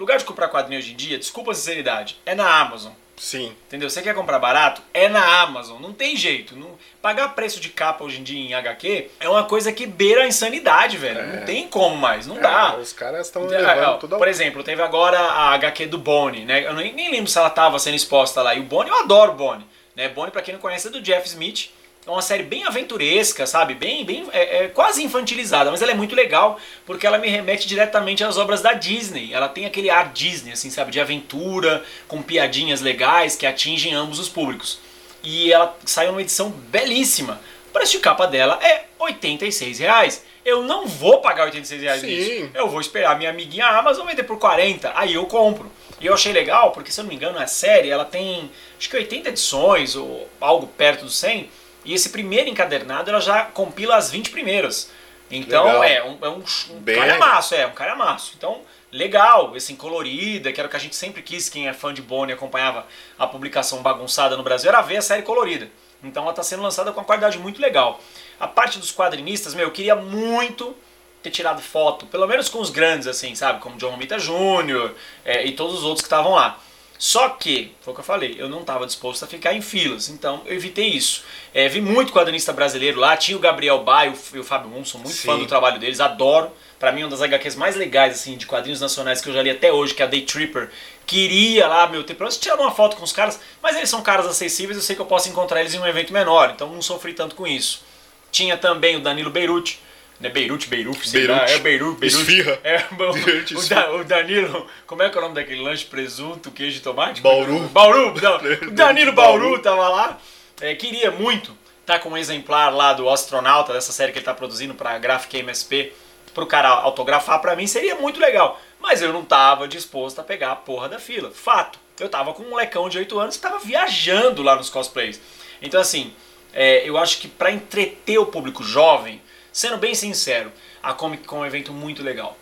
lugar 0.00 0.18
de 0.18 0.24
comprar 0.24 0.48
quadrinho 0.48 0.80
hoje 0.80 0.92
em 0.92 0.96
dia, 0.96 1.18
desculpa 1.18 1.52
a 1.52 1.54
sinceridade, 1.54 2.18
é 2.26 2.34
na 2.34 2.60
Amazon. 2.60 2.92
Sim. 3.20 3.52
Entendeu? 3.66 3.90
Você 3.90 4.00
quer 4.00 4.14
comprar 4.14 4.38
barato? 4.38 4.80
É 4.94 5.06
na 5.06 5.42
Amazon. 5.42 5.78
Não 5.78 5.92
tem 5.92 6.16
jeito. 6.16 6.56
Não... 6.56 6.78
Pagar 7.02 7.34
preço 7.34 7.60
de 7.60 7.68
capa 7.68 8.02
hoje 8.02 8.18
em 8.18 8.22
dia 8.22 8.40
em 8.40 8.54
HQ 8.54 9.10
é 9.20 9.28
uma 9.28 9.44
coisa 9.44 9.70
que 9.70 9.86
beira 9.86 10.22
a 10.22 10.26
insanidade, 10.26 10.96
velho. 10.96 11.26
Não 11.26 11.44
tem 11.44 11.68
como 11.68 11.96
mais. 11.96 12.26
Não 12.26 12.40
dá. 12.40 12.76
É, 12.78 12.80
os 12.80 12.94
caras 12.94 13.26
estão 13.26 13.44
levando 13.44 13.84
ó, 13.84 13.96
tudo. 13.98 14.16
Por 14.16 14.26
exemplo, 14.26 14.64
teve 14.64 14.80
agora 14.80 15.18
a 15.18 15.52
HQ 15.52 15.86
do 15.86 15.98
Bonnie, 15.98 16.46
né? 16.46 16.66
Eu 16.66 16.72
nem, 16.72 16.94
nem 16.94 17.10
lembro 17.10 17.30
se 17.30 17.36
ela 17.36 17.50
tava 17.50 17.78
sendo 17.78 17.94
exposta 17.94 18.40
lá. 18.40 18.54
E 18.54 18.60
o 18.60 18.62
Bonnie, 18.62 18.90
eu 18.90 19.00
adoro 19.00 19.32
o 19.32 19.36
Bonnie. 19.36 19.66
Né? 19.94 20.08
Bonnie, 20.08 20.32
pra 20.32 20.40
quem 20.40 20.54
não 20.54 20.60
conhece, 20.60 20.88
é 20.88 20.90
do 20.90 21.02
Jeff 21.02 21.28
Smith. 21.28 21.70
É 22.10 22.12
uma 22.12 22.22
série 22.22 22.42
bem 22.42 22.64
aventuresca, 22.64 23.46
sabe? 23.46 23.72
Bem, 23.72 24.04
bem 24.04 24.26
é, 24.32 24.64
é 24.64 24.68
quase 24.68 25.00
infantilizada, 25.00 25.70
mas 25.70 25.80
ela 25.80 25.92
é 25.92 25.94
muito 25.94 26.12
legal 26.12 26.58
porque 26.84 27.06
ela 27.06 27.18
me 27.18 27.28
remete 27.28 27.68
diretamente 27.68 28.24
às 28.24 28.36
obras 28.36 28.60
da 28.60 28.72
Disney. 28.72 29.32
Ela 29.32 29.48
tem 29.48 29.64
aquele 29.64 29.88
ar 29.88 30.12
Disney, 30.12 30.50
assim, 30.52 30.70
sabe? 30.70 30.90
De 30.90 30.98
aventura, 30.98 31.84
com 32.08 32.20
piadinhas 32.20 32.80
legais 32.80 33.36
que 33.36 33.46
atingem 33.46 33.94
ambos 33.94 34.18
os 34.18 34.28
públicos. 34.28 34.80
E 35.22 35.52
ela 35.52 35.78
saiu 35.84 36.10
numa 36.10 36.20
edição 36.20 36.50
belíssima. 36.50 37.40
O 37.68 37.72
preço 37.72 37.92
de 37.92 38.00
capa 38.00 38.26
dela 38.26 38.58
é 38.60 38.86
86 38.98 39.78
reais. 39.78 40.24
Eu 40.44 40.64
não 40.64 40.88
vou 40.88 41.20
pagar 41.20 41.44
86 41.44 41.80
reais 41.80 42.00
Sim. 42.00 42.06
nisso. 42.08 42.50
Eu 42.54 42.68
vou 42.68 42.80
esperar 42.80 43.16
minha 43.16 43.30
amiguinha 43.30 43.66
Amazon 43.66 44.04
vender 44.04 44.24
por 44.24 44.36
40, 44.36 44.92
aí 44.96 45.14
eu 45.14 45.26
compro. 45.26 45.70
E 46.00 46.06
eu 46.06 46.14
achei 46.14 46.32
legal, 46.32 46.72
porque 46.72 46.90
se 46.90 46.98
eu 46.98 47.04
não 47.04 47.10
me 47.10 47.14
engano, 47.14 47.38
a 47.38 47.46
série 47.46 47.88
ela 47.88 48.04
tem 48.04 48.50
acho 48.76 48.88
que 48.88 48.96
80 48.96 49.28
edições, 49.28 49.94
ou 49.94 50.28
algo 50.40 50.66
perto 50.66 51.04
dos 51.04 51.16
100, 51.16 51.48
e 51.84 51.94
esse 51.94 52.10
primeiro 52.10 52.48
encadernado 52.48 53.10
ela 53.10 53.20
já 53.20 53.44
compila 53.44 53.96
as 53.96 54.10
20 54.10 54.30
primeiras. 54.30 54.90
Então 55.30 55.64
Legal. 55.64 55.84
é 55.84 56.04
um, 56.04 56.18
é 56.20 56.28
um, 56.28 56.42
um 56.70 56.80
Bem 56.80 56.98
calhamaço, 56.98 57.54
é 57.54 57.66
um 57.66 57.72
calhamaço. 57.72 58.32
Então, 58.36 58.62
legal, 58.90 59.54
assim, 59.54 59.76
colorida, 59.76 60.52
que 60.52 60.60
era 60.60 60.66
o 60.66 60.70
que 60.70 60.76
a 60.76 60.80
gente 60.80 60.96
sempre 60.96 61.22
quis, 61.22 61.48
quem 61.48 61.68
é 61.68 61.72
fã 61.72 61.94
de 61.94 62.02
Bonnie 62.02 62.34
acompanhava 62.34 62.86
a 63.18 63.26
publicação 63.26 63.80
bagunçada 63.80 64.36
no 64.36 64.42
Brasil, 64.42 64.68
era 64.68 64.80
ver 64.80 64.96
a 64.96 65.02
série 65.02 65.22
colorida. 65.22 65.70
Então 66.02 66.22
ela 66.22 66.32
está 66.32 66.42
sendo 66.42 66.62
lançada 66.62 66.92
com 66.92 67.00
uma 67.00 67.06
qualidade 67.06 67.38
muito 67.38 67.60
legal. 67.60 68.00
A 68.38 68.48
parte 68.48 68.78
dos 68.78 68.90
quadrinistas, 68.90 69.54
meu, 69.54 69.66
eu 69.66 69.70
queria 69.70 69.94
muito 69.94 70.74
ter 71.22 71.30
tirado 71.30 71.60
foto, 71.60 72.06
pelo 72.06 72.26
menos 72.26 72.48
com 72.48 72.58
os 72.58 72.70
grandes, 72.70 73.06
assim, 73.06 73.34
sabe? 73.34 73.60
Como 73.60 73.76
John 73.76 73.90
Romita 73.90 74.18
Jr. 74.18 74.92
é, 75.24 75.44
e 75.44 75.52
todos 75.52 75.78
os 75.78 75.84
outros 75.84 76.00
que 76.00 76.06
estavam 76.06 76.32
lá. 76.32 76.58
Só 77.00 77.30
que, 77.30 77.72
foi 77.80 77.92
o 77.92 77.94
que 77.94 78.00
eu 78.00 78.04
falei, 78.04 78.36
eu 78.38 78.46
não 78.46 78.60
estava 78.60 78.84
disposto 78.84 79.22
a 79.22 79.26
ficar 79.26 79.54
em 79.54 79.62
filas, 79.62 80.10
então 80.10 80.42
eu 80.44 80.54
evitei 80.54 80.86
isso. 80.86 81.24
É, 81.54 81.66
vi 81.66 81.80
muito 81.80 82.12
quadrinista 82.12 82.52
brasileiro 82.52 83.00
lá, 83.00 83.16
tinha 83.16 83.34
o 83.38 83.40
Gabriel 83.40 83.82
Baio 83.82 84.12
e 84.34 84.38
o 84.38 84.44
Fábio 84.44 84.68
Moon, 84.68 84.84
sou 84.84 85.00
muito 85.00 85.16
Sim. 85.16 85.26
fã 85.26 85.38
do 85.38 85.46
trabalho 85.46 85.80
deles, 85.80 85.98
adoro. 85.98 86.52
Pra 86.78 86.92
mim, 86.92 87.02
uma 87.02 87.08
das 87.08 87.22
HQs 87.22 87.56
mais 87.56 87.74
legais, 87.74 88.16
assim, 88.16 88.36
de 88.36 88.44
quadrinhos 88.44 88.82
nacionais 88.82 89.22
que 89.22 89.30
eu 89.30 89.32
já 89.32 89.42
li 89.42 89.48
até 89.48 89.72
hoje, 89.72 89.94
que 89.94 90.02
é 90.02 90.04
a 90.04 90.08
Day 90.08 90.20
Tripper. 90.20 90.68
Queria 91.06 91.66
lá, 91.66 91.86
meu, 91.86 92.04
pelo 92.04 92.18
menos 92.18 92.36
tirar 92.36 92.56
uma 92.56 92.70
foto 92.70 92.96
com 92.96 93.02
os 93.02 93.12
caras, 93.12 93.40
mas 93.62 93.76
eles 93.76 93.88
são 93.88 94.02
caras 94.02 94.26
acessíveis, 94.26 94.76
eu 94.76 94.82
sei 94.82 94.94
que 94.94 95.00
eu 95.00 95.06
posso 95.06 95.30
encontrar 95.30 95.60
eles 95.60 95.72
em 95.72 95.78
um 95.78 95.86
evento 95.86 96.12
menor, 96.12 96.52
então 96.54 96.70
não 96.70 96.82
sofri 96.82 97.14
tanto 97.14 97.34
com 97.34 97.46
isso. 97.46 97.82
Tinha 98.30 98.58
também 98.58 98.96
o 98.96 99.00
Danilo 99.00 99.30
Beirute, 99.30 99.80
né? 100.20 100.28
Beirute, 100.28 100.68
Beirute, 100.68 101.08
sei 101.08 101.26
lá, 101.26 101.38
Beirute. 101.38 101.52
é 101.52 101.58
Beirute, 101.58 102.00
Beirute. 102.00 102.20
Esfirra. 102.20 102.60
É, 102.62 102.84
bom, 102.92 103.12
Beirute, 103.12 103.54
o, 103.54 103.58
esfirra. 103.58 103.90
O 103.92 104.04
Danilo, 104.04 104.66
como 104.86 105.02
é 105.02 105.08
que 105.08 105.16
é 105.16 105.18
o 105.18 105.22
nome 105.22 105.34
daquele 105.34 105.62
lanche? 105.62 105.86
Presunto, 105.86 106.50
queijo 106.50 106.78
e 106.78 106.80
tomate? 106.80 107.20
Bauru. 107.20 107.60
Bauru, 107.68 108.14
não, 108.20 108.36
o 108.68 108.70
Danilo 108.70 109.12
Bauru 109.12 109.58
tava 109.60 109.88
lá. 109.88 110.18
É, 110.60 110.74
queria 110.74 111.10
muito 111.10 111.56
estar 111.80 111.98
com 111.98 112.10
um 112.10 112.16
exemplar 112.16 112.72
lá 112.72 112.92
do 112.92 113.08
astronauta, 113.08 113.72
dessa 113.72 113.92
série 113.92 114.12
que 114.12 114.18
ele 114.18 114.24
tá 114.24 114.34
produzindo 114.34 114.74
pra 114.74 114.98
Graphic 114.98 115.38
MSP, 115.38 115.92
pro 116.34 116.46
cara 116.46 116.68
autografar 116.68 117.40
pra 117.40 117.56
mim, 117.56 117.66
seria 117.66 117.96
muito 117.96 118.20
legal. 118.20 118.60
Mas 118.78 119.02
eu 119.02 119.12
não 119.12 119.24
tava 119.24 119.66
disposto 119.66 120.20
a 120.20 120.22
pegar 120.22 120.52
a 120.52 120.56
porra 120.56 120.88
da 120.88 120.98
fila. 120.98 121.30
Fato. 121.30 121.78
Eu 121.98 122.08
tava 122.08 122.32
com 122.32 122.42
um 122.42 122.50
molecão 122.50 122.88
de 122.88 122.96
8 122.96 123.18
anos 123.18 123.36
que 123.36 123.42
tava 123.42 123.58
viajando 123.58 124.42
lá 124.42 124.56
nos 124.56 124.70
cosplays. 124.70 125.20
Então, 125.60 125.78
assim, 125.78 126.14
é, 126.52 126.88
eu 126.88 126.96
acho 126.96 127.18
que 127.18 127.28
pra 127.28 127.50
entreter 127.50 128.18
o 128.18 128.26
público 128.26 128.62
jovem, 128.62 129.20
sendo 129.52 129.76
bem 129.76 129.94
sincero, 129.94 130.52
a 130.82 130.92
Comic 130.92 131.24
Con 131.24 131.38
é 131.38 131.40
um 131.40 131.46
evento 131.46 131.72
muito 131.72 132.02
legal. 132.02 132.36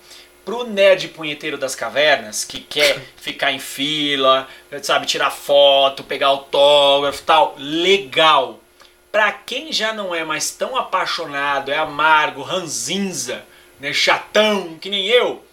Pro 0.44 0.64
nerd 0.64 1.08
punheteiro 1.08 1.58
das 1.58 1.74
cavernas, 1.74 2.44
que 2.44 2.60
quer 2.60 3.00
ficar 3.16 3.52
em 3.52 3.58
fila, 3.58 4.48
sabe, 4.82 5.06
tirar 5.06 5.30
foto, 5.30 6.04
pegar 6.04 6.28
autógrafo 6.28 7.20
e 7.20 7.24
tal, 7.24 7.54
legal. 7.58 8.60
Pra 9.10 9.32
quem 9.32 9.72
já 9.72 9.92
não 9.92 10.14
é 10.14 10.24
mais 10.24 10.50
tão 10.50 10.76
apaixonado, 10.76 11.70
é 11.70 11.78
amargo, 11.78 12.42
ranzinza, 12.42 13.44
né, 13.80 13.92
chatão, 13.92 14.78
que 14.78 14.90
nem 14.90 15.06
eu, 15.06 15.44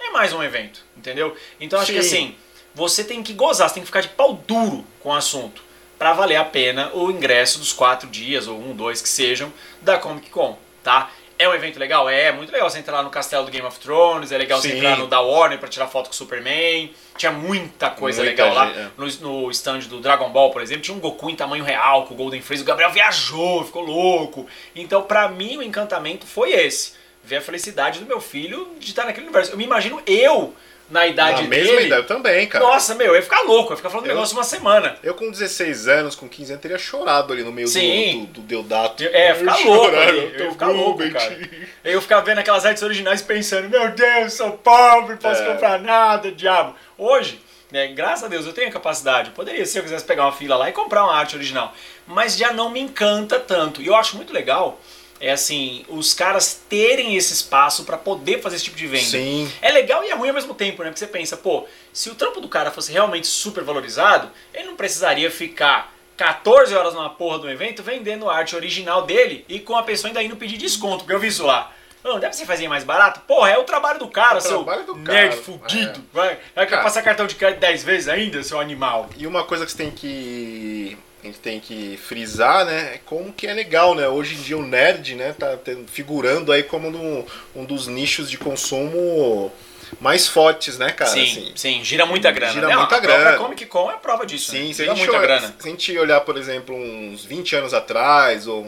é 0.00 0.10
mais 0.10 0.32
um 0.32 0.42
evento, 0.42 0.84
entendeu? 0.96 1.36
Então 1.60 1.80
acho 1.80 1.92
que 1.92 2.02
Sim. 2.02 2.08
assim, 2.08 2.36
você 2.74 3.04
tem 3.04 3.22
que 3.22 3.32
gozar, 3.32 3.68
você 3.68 3.74
tem 3.74 3.82
que 3.82 3.86
ficar 3.86 4.00
de 4.00 4.08
pau 4.08 4.34
duro 4.46 4.84
com 5.00 5.10
o 5.10 5.14
assunto 5.14 5.62
pra 5.98 6.12
valer 6.12 6.36
a 6.36 6.44
pena 6.44 6.90
o 6.92 7.10
ingresso 7.10 7.58
dos 7.58 7.72
quatro 7.72 8.08
dias, 8.08 8.48
ou 8.48 8.58
um, 8.58 8.74
dois 8.74 9.00
que 9.00 9.08
sejam, 9.08 9.52
da 9.80 9.96
Comic 9.96 10.28
Con, 10.30 10.58
tá? 10.84 11.10
É 11.36 11.48
um 11.48 11.52
evento 11.54 11.80
legal? 11.80 12.08
É, 12.08 12.30
muito 12.30 12.52
legal 12.52 12.70
você 12.70 12.78
entrar 12.78 12.98
lá 12.98 13.02
no 13.02 13.10
castelo 13.10 13.44
do 13.44 13.50
Game 13.50 13.66
of 13.66 13.76
Thrones, 13.80 14.30
é 14.30 14.38
legal 14.38 14.60
você 14.60 14.68
Sim. 14.68 14.76
entrar 14.76 14.96
no 14.96 15.08
da 15.08 15.20
Warner 15.20 15.58
pra 15.58 15.68
tirar 15.68 15.88
foto 15.88 16.06
com 16.06 16.12
o 16.12 16.14
Superman, 16.14 16.94
tinha 17.16 17.32
muita 17.32 17.90
coisa 17.90 18.22
Muita 18.22 18.44
legal 18.44 18.54
lá. 18.54 18.66
gente, 18.68 18.78
é. 18.78 18.90
No, 18.96 19.42
no 19.42 19.50
stand 19.50 19.80
do 19.80 19.98
Dragon 20.00 20.30
Ball, 20.30 20.52
por 20.52 20.62
exemplo, 20.62 20.82
tinha 20.84 20.96
um 20.96 21.00
Goku 21.00 21.28
em 21.28 21.34
tamanho 21.34 21.64
real 21.64 22.04
com 22.06 22.14
o 22.14 22.16
Golden 22.16 22.40
Freeze. 22.40 22.62
O 22.62 22.66
Gabriel 22.66 22.92
viajou, 22.92 23.64
ficou 23.64 23.82
louco. 23.82 24.46
Então, 24.76 25.02
pra 25.02 25.26
mim, 25.28 25.56
o 25.56 25.62
encantamento 25.62 26.24
foi 26.24 26.52
esse. 26.52 26.92
ver 27.24 27.36
a 27.38 27.40
felicidade 27.40 27.98
do 27.98 28.06
meu 28.06 28.20
filho 28.20 28.68
de 28.78 28.90
estar 28.90 29.04
naquele 29.04 29.26
universo. 29.26 29.50
Eu 29.52 29.56
me 29.56 29.64
imagino 29.64 30.00
eu 30.06 30.54
na 30.90 31.06
idade 31.06 31.42
Na 31.42 31.48
dele. 31.48 31.62
mesma 31.64 31.80
idade, 31.80 32.02
eu 32.02 32.06
também, 32.06 32.46
cara. 32.46 32.64
Nossa, 32.64 32.94
meu, 32.94 33.08
eu 33.08 33.16
ia 33.16 33.22
ficar 33.22 33.40
louco, 33.42 33.68
eu 33.70 33.72
ia 33.72 33.76
ficar 33.78 33.90
falando 33.90 34.06
Eu- 34.06 34.14
negócio 34.14 34.36
uma 34.36 34.44
semana. 34.44 34.96
Eu 35.02 35.14
com 35.14 35.30
16 35.30 35.88
anos, 35.88 36.14
com 36.14 36.28
15 36.28 36.52
anos, 36.52 36.62
teria 36.62 36.78
chorado 36.78 37.32
ali 37.32 37.42
no 37.42 37.50
meio 37.50 37.66
do, 37.66 37.72
Sim. 37.72 38.28
do, 38.32 38.40
do 38.40 38.46
Deodato. 38.46 39.02
Eu- 39.02 39.10
É, 39.14 39.30
eu 39.32 39.44
ia 39.44 39.52
ficar 39.54 39.60
Eu 39.60 39.66
louco 39.74 39.96
ali, 39.96 40.18
eu 40.18 40.30
eu 40.30 40.44
ia 40.44 40.50
ficar 40.52 40.66
louco, 40.68 40.90
Rubens. 41.02 41.12
cara. 41.12 41.38
Eu 41.84 42.00
ficava 42.02 42.22
vendo 42.24 42.38
aquelas 42.38 42.64
artes 42.66 42.82
originais 42.82 43.22
pensando, 43.22 43.68
meu 43.68 43.90
Deus, 43.92 44.34
sou 44.34 44.52
pobre, 44.52 45.16
posso 45.16 45.42
É. 45.42 45.46
comprar 45.52 45.78
nada, 45.80 46.30
diabo. 46.30 46.74
Hoje, 46.98 47.40
né, 47.72 47.88
graças 47.88 48.24
a 48.24 48.28
Deus, 48.28 48.46
eu 48.46 48.52
tenho 48.52 48.68
a 48.68 48.72
capacidade. 48.72 49.30
Poderia, 49.30 49.64
se 49.66 49.78
eu 49.78 49.82
quisesse 49.82 50.04
pegar 50.04 50.24
uma 50.24 50.32
fila 50.32 50.54
lá 50.56 50.68
e 50.68 50.72
comprar 50.72 51.02
uma 51.04 51.14
arte 51.16 51.34
original. 51.34 51.74
Mas 52.06 52.36
já 52.36 52.52
não 52.52 52.70
me 52.70 52.78
encanta 52.80 53.40
tanto. 53.40 53.80
E 53.82 53.86
eu 53.86 53.96
acho 53.96 54.16
muito 54.16 54.32
legal, 54.32 54.78
é 55.20 55.30
assim, 55.30 55.84
os 55.88 56.12
caras 56.12 56.60
terem 56.68 57.16
esse 57.16 57.32
espaço 57.32 57.84
pra 57.84 57.96
poder 57.96 58.40
fazer 58.40 58.56
esse 58.56 58.64
tipo 58.64 58.76
de 58.76 58.86
venda. 58.86 59.04
Sim. 59.04 59.50
É 59.62 59.70
legal 59.70 60.04
e 60.04 60.10
é 60.10 60.14
ruim 60.14 60.28
ao 60.28 60.34
mesmo 60.34 60.54
tempo, 60.54 60.82
né? 60.82 60.90
Porque 60.90 60.98
você 60.98 61.06
pensa, 61.06 61.36
pô, 61.36 61.66
se 61.92 62.10
o 62.10 62.14
trampo 62.14 62.40
do 62.40 62.48
cara 62.48 62.70
fosse 62.70 62.92
realmente 62.92 63.26
super 63.26 63.64
valorizado, 63.64 64.30
ele 64.52 64.64
não 64.66 64.76
precisaria 64.76 65.30
ficar 65.30 65.94
14 66.16 66.74
horas 66.74 66.94
numa 66.94 67.10
porra 67.10 67.38
do 67.38 67.50
evento 67.50 67.82
vendendo 67.82 68.28
a 68.28 68.36
arte 68.36 68.54
original 68.54 69.02
dele 69.02 69.44
e 69.48 69.58
com 69.58 69.76
a 69.76 69.82
pessoa 69.82 70.10
ainda 70.10 70.22
indo 70.22 70.36
pedir 70.36 70.58
desconto, 70.58 70.98
porque 70.98 71.12
eu 71.12 71.20
vi 71.20 71.28
isso 71.28 71.44
lá. 71.44 71.72
Não, 72.04 72.20
deve 72.20 72.36
ser 72.36 72.44
fazer 72.44 72.68
mais 72.68 72.84
barato? 72.84 73.20
Porra, 73.20 73.48
é 73.48 73.56
o 73.58 73.64
trabalho 73.64 73.98
do 73.98 74.08
cara, 74.08 74.34
É 74.34 74.38
o 74.38 74.40
seu 74.42 74.62
trabalho 74.62 74.84
do 74.84 74.94
nerd 74.96 75.30
cara, 75.30 75.42
fudido. 75.42 76.04
Vai, 76.12 76.38
vai 76.54 76.66
quer 76.66 76.72
Cara. 76.72 76.82
passar 76.82 77.02
cartão 77.02 77.26
de 77.26 77.34
crédito 77.34 77.60
10 77.60 77.82
vezes 77.82 78.08
ainda, 78.08 78.42
seu 78.42 78.60
animal? 78.60 79.08
E 79.16 79.26
uma 79.26 79.42
coisa 79.44 79.64
que 79.64 79.72
você 79.72 79.78
tem 79.78 79.90
que. 79.90 80.98
A 81.24 81.26
gente 81.26 81.38
tem 81.38 81.58
que 81.58 81.96
frisar, 81.96 82.66
né? 82.66 82.96
É 82.96 83.00
como 83.06 83.32
que 83.32 83.46
é 83.46 83.54
legal, 83.54 83.94
né? 83.94 84.06
Hoje 84.06 84.34
em 84.34 84.42
dia 84.42 84.58
o 84.58 84.62
nerd, 84.62 85.14
né, 85.14 85.34
tá 85.38 85.58
figurando 85.86 86.52
aí 86.52 86.62
como 86.62 86.88
um, 86.88 87.24
um 87.56 87.64
dos 87.64 87.86
nichos 87.86 88.30
de 88.30 88.36
consumo 88.36 89.50
mais 89.98 90.28
fortes, 90.28 90.76
né, 90.76 90.90
cara? 90.92 91.10
sim, 91.10 91.22
Assim, 91.22 91.52
sim, 91.56 91.84
gira 91.84 92.04
muita 92.04 92.30
grana. 92.30 92.52
Gira 92.52 92.68
né? 92.68 92.76
muita 92.76 92.96
a 92.96 93.00
grana. 93.00 93.38
Comic 93.38 93.64
Con 93.66 93.90
é 93.90 93.94
a 93.94 93.96
prova 93.96 94.26
disso, 94.26 94.50
Sim, 94.50 94.68
né? 94.68 94.74
se 94.74 94.82
a, 94.82 94.84
Gira 94.84 94.96
gente 94.96 95.04
muita 95.06 95.18
olhar, 95.18 95.38
grana. 95.40 95.54
se 95.58 95.66
a 95.66 95.70
gente 95.70 95.98
olhar, 95.98 96.20
por 96.20 96.36
exemplo, 96.36 96.76
uns 96.76 97.24
20 97.24 97.56
anos 97.56 97.72
atrás, 97.72 98.46
ou, 98.46 98.62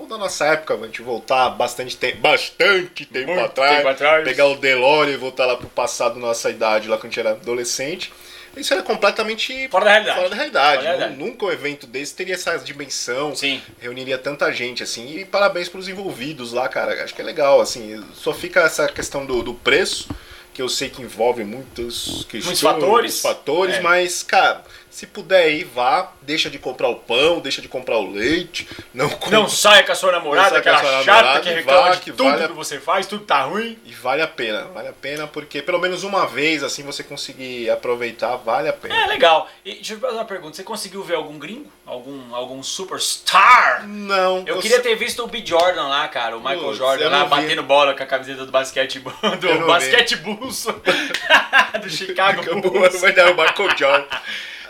ou 0.00 0.06
da 0.08 0.18
nossa 0.18 0.46
época, 0.46 0.74
a 0.74 0.86
gente 0.86 1.00
voltar 1.00 1.50
bastante 1.50 1.96
tempo, 1.96 2.18
bastante 2.18 3.04
tempo 3.06 3.38
atrás, 3.38 3.76
tempo 3.76 3.88
atrás. 3.88 4.24
pegar 4.24 4.46
o 4.46 4.56
DeLorean 4.56 5.14
e 5.14 5.16
voltar 5.16 5.46
lá 5.46 5.56
pro 5.56 5.68
passado, 5.68 6.18
nossa 6.18 6.50
idade, 6.50 6.88
lá 6.88 6.96
quando 6.96 7.04
a 7.04 7.08
gente 7.10 7.20
era 7.20 7.30
adolescente, 7.30 8.12
isso 8.56 8.72
era 8.72 8.82
completamente 8.82 9.68
Fora 9.68 9.84
da 9.84 9.90
realidade. 9.92 10.16
fora 10.18 10.28
da 10.30 10.36
realidade. 10.36 10.76
Fora 10.76 10.82
da 10.82 10.88
realidade. 10.98 11.16
Nu- 11.20 11.26
Nunca 11.26 11.46
um 11.46 11.50
evento 11.50 11.86
desse 11.86 12.14
teria 12.14 12.34
essa 12.34 12.56
dimensão, 12.58 13.34
Sim. 13.34 13.60
reuniria 13.80 14.18
tanta 14.18 14.52
gente, 14.52 14.82
assim, 14.82 15.18
e 15.18 15.24
parabéns 15.24 15.68
pros 15.68 15.88
envolvidos 15.88 16.52
lá, 16.52 16.68
cara, 16.68 17.02
acho 17.02 17.14
que 17.14 17.20
é 17.20 17.24
legal, 17.24 17.60
assim, 17.60 18.02
só 18.14 18.32
fica 18.32 18.60
essa 18.60 18.86
questão 18.88 19.24
do, 19.26 19.42
do 19.42 19.54
preço, 19.54 20.08
que 20.54 20.62
eu 20.62 20.68
sei 20.68 20.88
que 20.88 21.02
envolve 21.02 21.44
muitos 21.44 22.24
questões, 22.28 22.60
fatores. 22.60 23.20
fatores 23.20 23.74
É. 23.76 23.80
mas, 23.80 24.22
cara, 24.22 24.62
se 24.88 25.06
puder 25.08 25.50
ir, 25.50 25.64
vá, 25.64 26.12
deixa 26.22 26.48
de 26.48 26.56
comprar 26.58 26.88
o 26.88 26.94
pão, 26.94 27.40
deixa 27.40 27.60
de 27.60 27.66
comprar 27.66 27.98
o 27.98 28.08
leite, 28.12 28.66
não 28.94 29.08
compra, 29.10 29.30
Não 29.40 29.48
saia 29.48 29.82
com 29.82 29.90
a 29.90 29.94
sua 29.96 30.12
namorada, 30.12 30.58
aquela 30.58 30.78
sua 30.78 31.02
chata 31.02 31.12
namorada 31.12 31.40
que 31.40 31.50
reclama 31.50 31.80
vá, 31.88 31.90
de 31.96 32.00
que 32.00 32.10
tudo 32.12 32.30
vale 32.30 32.44
a- 32.44 32.48
que 32.48 32.54
você 32.54 32.78
faz, 32.78 33.06
tudo 33.06 33.24
tá 33.24 33.42
ruim. 33.42 33.76
e 33.84 33.92
vale 33.92 34.22
a 34.22 34.28
pena, 34.28 34.66
vale 34.72 34.86
a 34.88 34.92
pena, 34.92 35.26
porque 35.26 35.60
pelo 35.60 35.80
menos 35.80 36.04
uma 36.04 36.26
vez, 36.28 36.62
assim, 36.62 36.84
você 36.84 37.02
conseguir 37.02 37.68
aproveitar, 37.70 38.36
vale 38.36 38.68
a 38.68 38.72
pena. 38.72 38.94
É 38.94 39.06
legal. 39.08 39.48
E 39.64 39.74
deixa 39.74 39.94
eu 39.94 39.98
fazer 39.98 40.14
uma 40.14 40.24
pergunta: 40.24 40.54
você 40.56 40.62
conseguiu 40.62 41.02
ver 41.02 41.16
algum 41.16 41.38
gringo? 41.40 41.68
Algum, 41.84 42.32
algum 42.34 42.62
superstar? 42.62 43.86
Não, 43.86 44.42
Eu 44.46 44.58
queria 44.60 44.80
ter 44.80 44.94
visto 44.94 45.22
o 45.22 45.26
B. 45.26 45.42
Jordan 45.44 45.86
lá, 45.88 46.08
cara, 46.08 46.36
o 46.36 46.40
Michael 46.40 46.60
Putz, 46.60 46.78
Jordan 46.78 47.08
lá 47.10 47.24
vi. 47.24 47.30
batendo 47.30 47.62
bola 47.62 47.94
com 47.94 48.02
a 48.02 48.06
camiseta 48.06 48.46
do 48.46 48.50
basquete 48.52 49.00
do 49.40 49.66
basquete 49.66 50.16
Bulls 50.44 50.66
do 51.82 51.90
Chicago 51.90 52.60
Bulls. 52.60 53.00
Vai 53.00 53.12
dar 53.12 53.30
o 53.32 53.36
Michael 53.36 53.76
Jordan. 53.76 54.18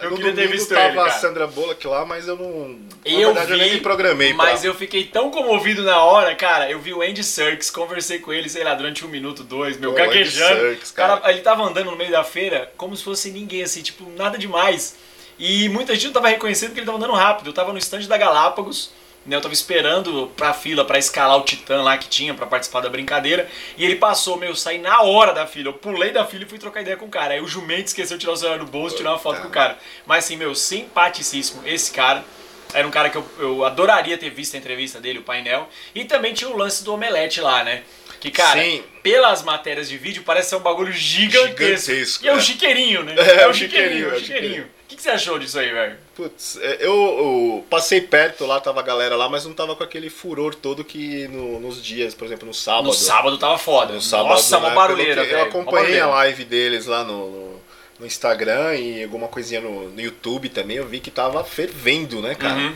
Eu 0.00 0.10
no 0.10 0.16
queria 0.16 0.34
ter 0.34 0.48
visto 0.48 0.74
tava 0.74 0.88
ele, 0.88 0.98
a 0.98 1.04
cara. 1.04 1.18
Sandra 1.18 1.46
Bullock 1.46 1.86
lá, 1.86 2.04
mas 2.04 2.28
eu 2.28 2.36
não. 2.36 2.78
Eu 3.04 3.32
na 3.32 3.40
verdade, 3.40 3.52
eu 3.52 3.58
vi, 3.58 3.64
nem 3.64 3.74
me 3.74 3.80
programei 3.80 4.32
mas 4.34 4.60
pra... 4.60 4.68
eu 4.68 4.74
fiquei 4.74 5.04
tão 5.04 5.30
comovido 5.30 5.82
na 5.82 6.02
hora, 6.02 6.34
cara. 6.34 6.70
Eu 6.70 6.78
vi 6.78 6.92
o 6.92 7.00
Andy 7.00 7.24
Serkis, 7.24 7.70
conversei 7.70 8.18
com 8.18 8.32
ele, 8.32 8.48
sei 8.48 8.64
lá, 8.64 8.74
durante 8.74 9.04
um 9.04 9.08
minuto, 9.08 9.42
dois, 9.42 9.78
meu, 9.78 9.92
Pô, 9.92 9.96
gaguejando. 9.96 10.60
Serkis, 10.60 10.90
cara, 10.90 11.16
cara. 11.18 11.32
ele 11.32 11.42
tava 11.42 11.62
andando 11.62 11.90
no 11.90 11.96
meio 11.96 12.10
da 12.10 12.24
feira 12.24 12.70
como 12.76 12.94
se 12.96 13.02
fosse 13.04 13.30
ninguém, 13.30 13.62
assim, 13.62 13.82
tipo, 13.82 14.04
nada 14.10 14.36
demais. 14.36 14.96
E 15.38 15.68
muita 15.70 15.94
gente 15.94 16.06
não 16.06 16.12
tava 16.12 16.28
reconhecendo 16.28 16.72
que 16.72 16.80
ele 16.80 16.86
tava 16.86 16.98
andando 16.98 17.14
rápido. 17.14 17.48
Eu 17.48 17.54
tava 17.54 17.72
no 17.72 17.78
stand 17.78 18.02
da 18.02 18.18
Galápagos, 18.18 18.90
né? 19.26 19.36
Eu 19.36 19.40
tava 19.40 19.54
esperando 19.54 20.30
pra 20.36 20.52
fila 20.52 20.84
pra 20.84 20.98
escalar 20.98 21.36
o 21.38 21.42
Titã 21.42 21.82
lá 21.82 21.96
que 21.96 22.08
tinha 22.08 22.34
pra 22.34 22.46
participar 22.46 22.80
da 22.80 22.88
brincadeira. 22.88 23.48
E 23.76 23.84
ele 23.84 23.96
passou, 23.96 24.36
meu, 24.36 24.50
eu 24.50 24.56
saí 24.56 24.78
na 24.78 25.02
hora 25.02 25.32
da 25.32 25.46
fila. 25.46 25.68
Eu 25.68 25.74
pulei 25.74 26.12
da 26.12 26.24
fila 26.24 26.44
e 26.44 26.48
fui 26.48 26.58
trocar 26.58 26.82
ideia 26.82 26.96
com 26.96 27.06
o 27.06 27.10
cara. 27.10 27.34
Aí 27.34 27.40
o 27.40 27.48
jumento 27.48 27.86
esqueceu 27.86 28.16
de 28.16 28.22
tirar 28.22 28.32
o 28.32 28.36
celular 28.36 28.58
do 28.58 28.66
bolso 28.66 28.94
e 28.94 28.98
tirar 28.98 29.10
uma 29.10 29.18
foto 29.18 29.40
com 29.40 29.48
o 29.48 29.50
cara. 29.50 29.78
Mas 30.06 30.24
assim, 30.24 30.36
meu, 30.36 30.54
simpaticíssimo 30.54 31.62
esse 31.66 31.90
cara. 31.90 32.24
Era 32.72 32.88
um 32.88 32.90
cara 32.90 33.08
que 33.08 33.16
eu, 33.16 33.24
eu 33.38 33.64
adoraria 33.64 34.18
ter 34.18 34.30
visto 34.30 34.54
a 34.56 34.58
entrevista 34.58 35.00
dele, 35.00 35.20
o 35.20 35.22
painel. 35.22 35.68
E 35.94 36.04
também 36.04 36.34
tinha 36.34 36.50
o 36.50 36.56
lance 36.56 36.82
do 36.82 36.92
omelete 36.92 37.40
lá, 37.40 37.62
né? 37.62 37.84
Que, 38.18 38.30
cara, 38.30 38.60
Sim. 38.60 38.82
pelas 39.02 39.42
matérias 39.42 39.88
de 39.88 39.98
vídeo, 39.98 40.22
parece 40.24 40.48
ser 40.48 40.56
um 40.56 40.60
bagulho 40.60 40.90
gigantesco. 40.90 41.92
Gigantesco, 41.92 42.24
e 42.24 42.28
é 42.28 42.32
o 42.32 42.38
é. 42.38 42.40
chiqueirinho, 42.40 43.02
né? 43.04 43.14
É, 43.20 43.46
o 43.46 43.50
o 43.50 43.54
chiqueirinho, 43.54 44.06
é 44.06 44.08
o 44.08 44.14
é 44.14 44.16
o 44.16 44.20
chiqueirinho. 44.20 44.66
O 44.84 44.86
que, 44.86 44.96
que 44.96 45.02
você 45.02 45.10
achou 45.10 45.38
disso 45.38 45.58
aí, 45.58 45.72
velho? 45.72 45.96
Putz, 46.14 46.58
é, 46.60 46.76
eu, 46.80 46.92
eu 46.92 47.66
passei 47.70 48.00
perto 48.02 48.44
lá, 48.44 48.60
tava 48.60 48.80
a 48.80 48.82
galera 48.82 49.16
lá, 49.16 49.28
mas 49.28 49.44
não 49.46 49.54
tava 49.54 49.74
com 49.74 49.82
aquele 49.82 50.10
furor 50.10 50.54
todo 50.54 50.84
que 50.84 51.26
no- 51.28 51.58
nos 51.58 51.82
dias, 51.82 52.14
por 52.14 52.26
exemplo, 52.26 52.46
no 52.46 52.52
sábado. 52.54 52.84
No 52.86 52.92
sábado 52.92 53.38
tava 53.38 53.56
foda. 53.58 53.94
No 53.94 54.00
sábado, 54.02 54.28
Nossa, 54.28 54.58
uma 54.58 54.68
né, 54.68 54.74
barulheira, 54.74 55.14
pelo 55.14 55.26
que 55.26 55.32
velho. 55.32 55.38
Eu 55.40 55.44
uma 55.46 55.48
acompanhei 55.62 56.00
a 56.00 56.06
barulheira. 56.06 56.06
live 56.08 56.44
deles 56.44 56.86
lá 56.86 57.02
no, 57.02 57.30
no, 57.30 57.60
no 58.00 58.06
Instagram 58.06 58.74
e 58.76 59.02
alguma 59.02 59.26
coisinha 59.26 59.60
no, 59.62 59.88
no 59.88 60.00
YouTube 60.00 60.50
também, 60.50 60.76
eu 60.76 60.86
vi 60.86 61.00
que 61.00 61.10
tava 61.10 61.42
fervendo, 61.42 62.20
né, 62.20 62.34
cara? 62.34 62.54
Uhum. 62.54 62.74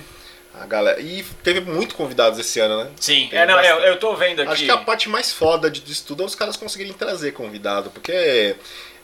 A 0.60 0.66
galera. 0.66 1.00
E 1.00 1.22
teve 1.44 1.60
muito 1.60 1.94
convidados 1.94 2.38
esse 2.38 2.58
ano, 2.58 2.82
né? 2.84 2.90
Sim, 2.98 3.28
é, 3.30 3.46
não, 3.46 3.54
bastante. 3.54 3.86
eu 3.86 3.96
tô 3.98 4.16
vendo 4.16 4.40
aqui. 4.42 4.50
Acho 4.52 4.64
que 4.64 4.70
a 4.70 4.78
parte 4.78 5.08
mais 5.08 5.30
foda 5.32 5.70
de- 5.70 5.80
disso 5.80 6.04
tudo 6.06 6.22
é 6.24 6.26
os 6.26 6.34
caras 6.34 6.56
conseguirem 6.56 6.92
trazer 6.94 7.30
convidado, 7.32 7.90
porque 7.90 8.56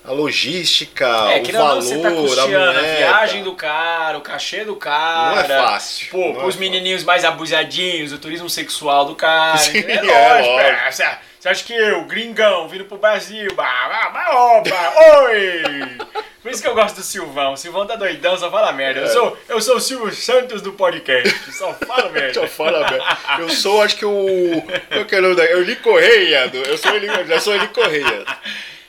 a 0.05 0.13
logística, 0.13 1.07
É, 1.33 1.39
o 1.39 1.43
que 1.43 1.53
não, 1.53 1.61
valor, 1.67 1.83
você 1.83 1.99
tá 1.99 2.09
a 2.09 2.13
a, 2.79 2.97
viagem 2.97 3.43
do 3.43 3.55
cara, 3.55 4.19
o 4.19 4.21
cachê 4.21 4.65
do 4.65 4.77
cara. 4.77 5.31
Não 5.35 5.41
é 5.41 5.45
fácil. 5.63 6.09
Pô, 6.11 6.33
não 6.35 6.43
é 6.43 6.45
os 6.47 6.57
menininhos 6.57 7.03
mais 7.05 7.25
abusadinhos, 7.25 8.13
o 8.13 8.19
turismo 8.19 8.51
sexual 8.51 9.07
do 9.07 9.15
cara. 9.15 9.57
Sim, 9.59 9.79
é 9.79 9.93
é 9.97 10.03
lógico. 10.03 10.51
lógico. 10.53 10.61
é, 10.61 10.91
Você 10.91 11.05
você 11.41 11.49
acha 11.51 11.65
que 11.65 11.75
eu, 11.75 12.05
gringão, 12.07 12.67
vindo 12.69 12.87
pro 12.87 12.97
Brasil, 12.97 13.51
oba, 13.55 14.93
oi! 15.25 15.99
Por 16.43 16.51
isso 16.51 16.63
que 16.63 16.69
eu 16.69 16.75
gosto 16.75 16.97
do 16.97 17.03
Silvão. 17.03 17.53
O 17.53 17.57
Silvão 17.57 17.87
tá 17.87 17.97
doidão, 17.97 18.35
só 18.39 18.51
fala 18.51 18.73
merda. 18.73 19.01
Eu, 19.01 19.05
É. 19.05 19.09
sou, 19.09 19.39
eu 19.51 19.61
sou 19.61 19.77
o 19.77 19.81
Silvio 19.81 20.11
Santos 20.15 20.63
do 20.63 20.73
podcast, 20.73 21.53
só 21.53 21.75
fala 21.75 22.09
merda. 22.13 22.33
Só 22.41 22.47
fala, 22.47 22.87
velho. 22.87 23.03
Eu 23.41 23.49
sou, 23.51 23.83
acho 23.83 23.95
que 23.97 24.07
o. 24.07 24.63
Qual 24.91 25.05
que 25.05 25.15
é 25.15 25.19
o 25.19 25.23
nome 25.23 25.35
da. 25.37 25.45
Eu 25.45 25.63
li 25.63 25.77
Correia. 25.77 26.49
do- 26.49 26.57
Eu 26.59 26.79
sou 26.79 26.93
o 26.93 26.97
Eli, 26.97 27.09
eu 27.09 27.27
já 27.27 27.39
sou 27.41 27.55
Eli 27.55 27.69
Correia. 27.69 28.25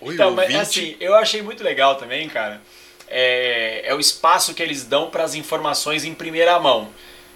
Oi, 0.06 0.14
Então, 0.14 0.32
mas 0.32 0.46
ouvinte. 0.54 0.62
assim, 0.62 0.96
eu 1.00 1.16
achei 1.16 1.42
muito 1.42 1.64
legal 1.64 1.96
também, 1.96 2.28
cara. 2.30 2.62
É, 3.08 3.84
é 3.86 3.94
o 3.94 4.00
espaço 4.00 4.54
que 4.54 4.64
eles 4.64 4.84
dão 4.84 5.10
para 5.10 5.24
as 5.24 5.36
informações 5.36 6.06
em 6.06 6.14
primeira 6.14 6.60
mão. 6.60 6.90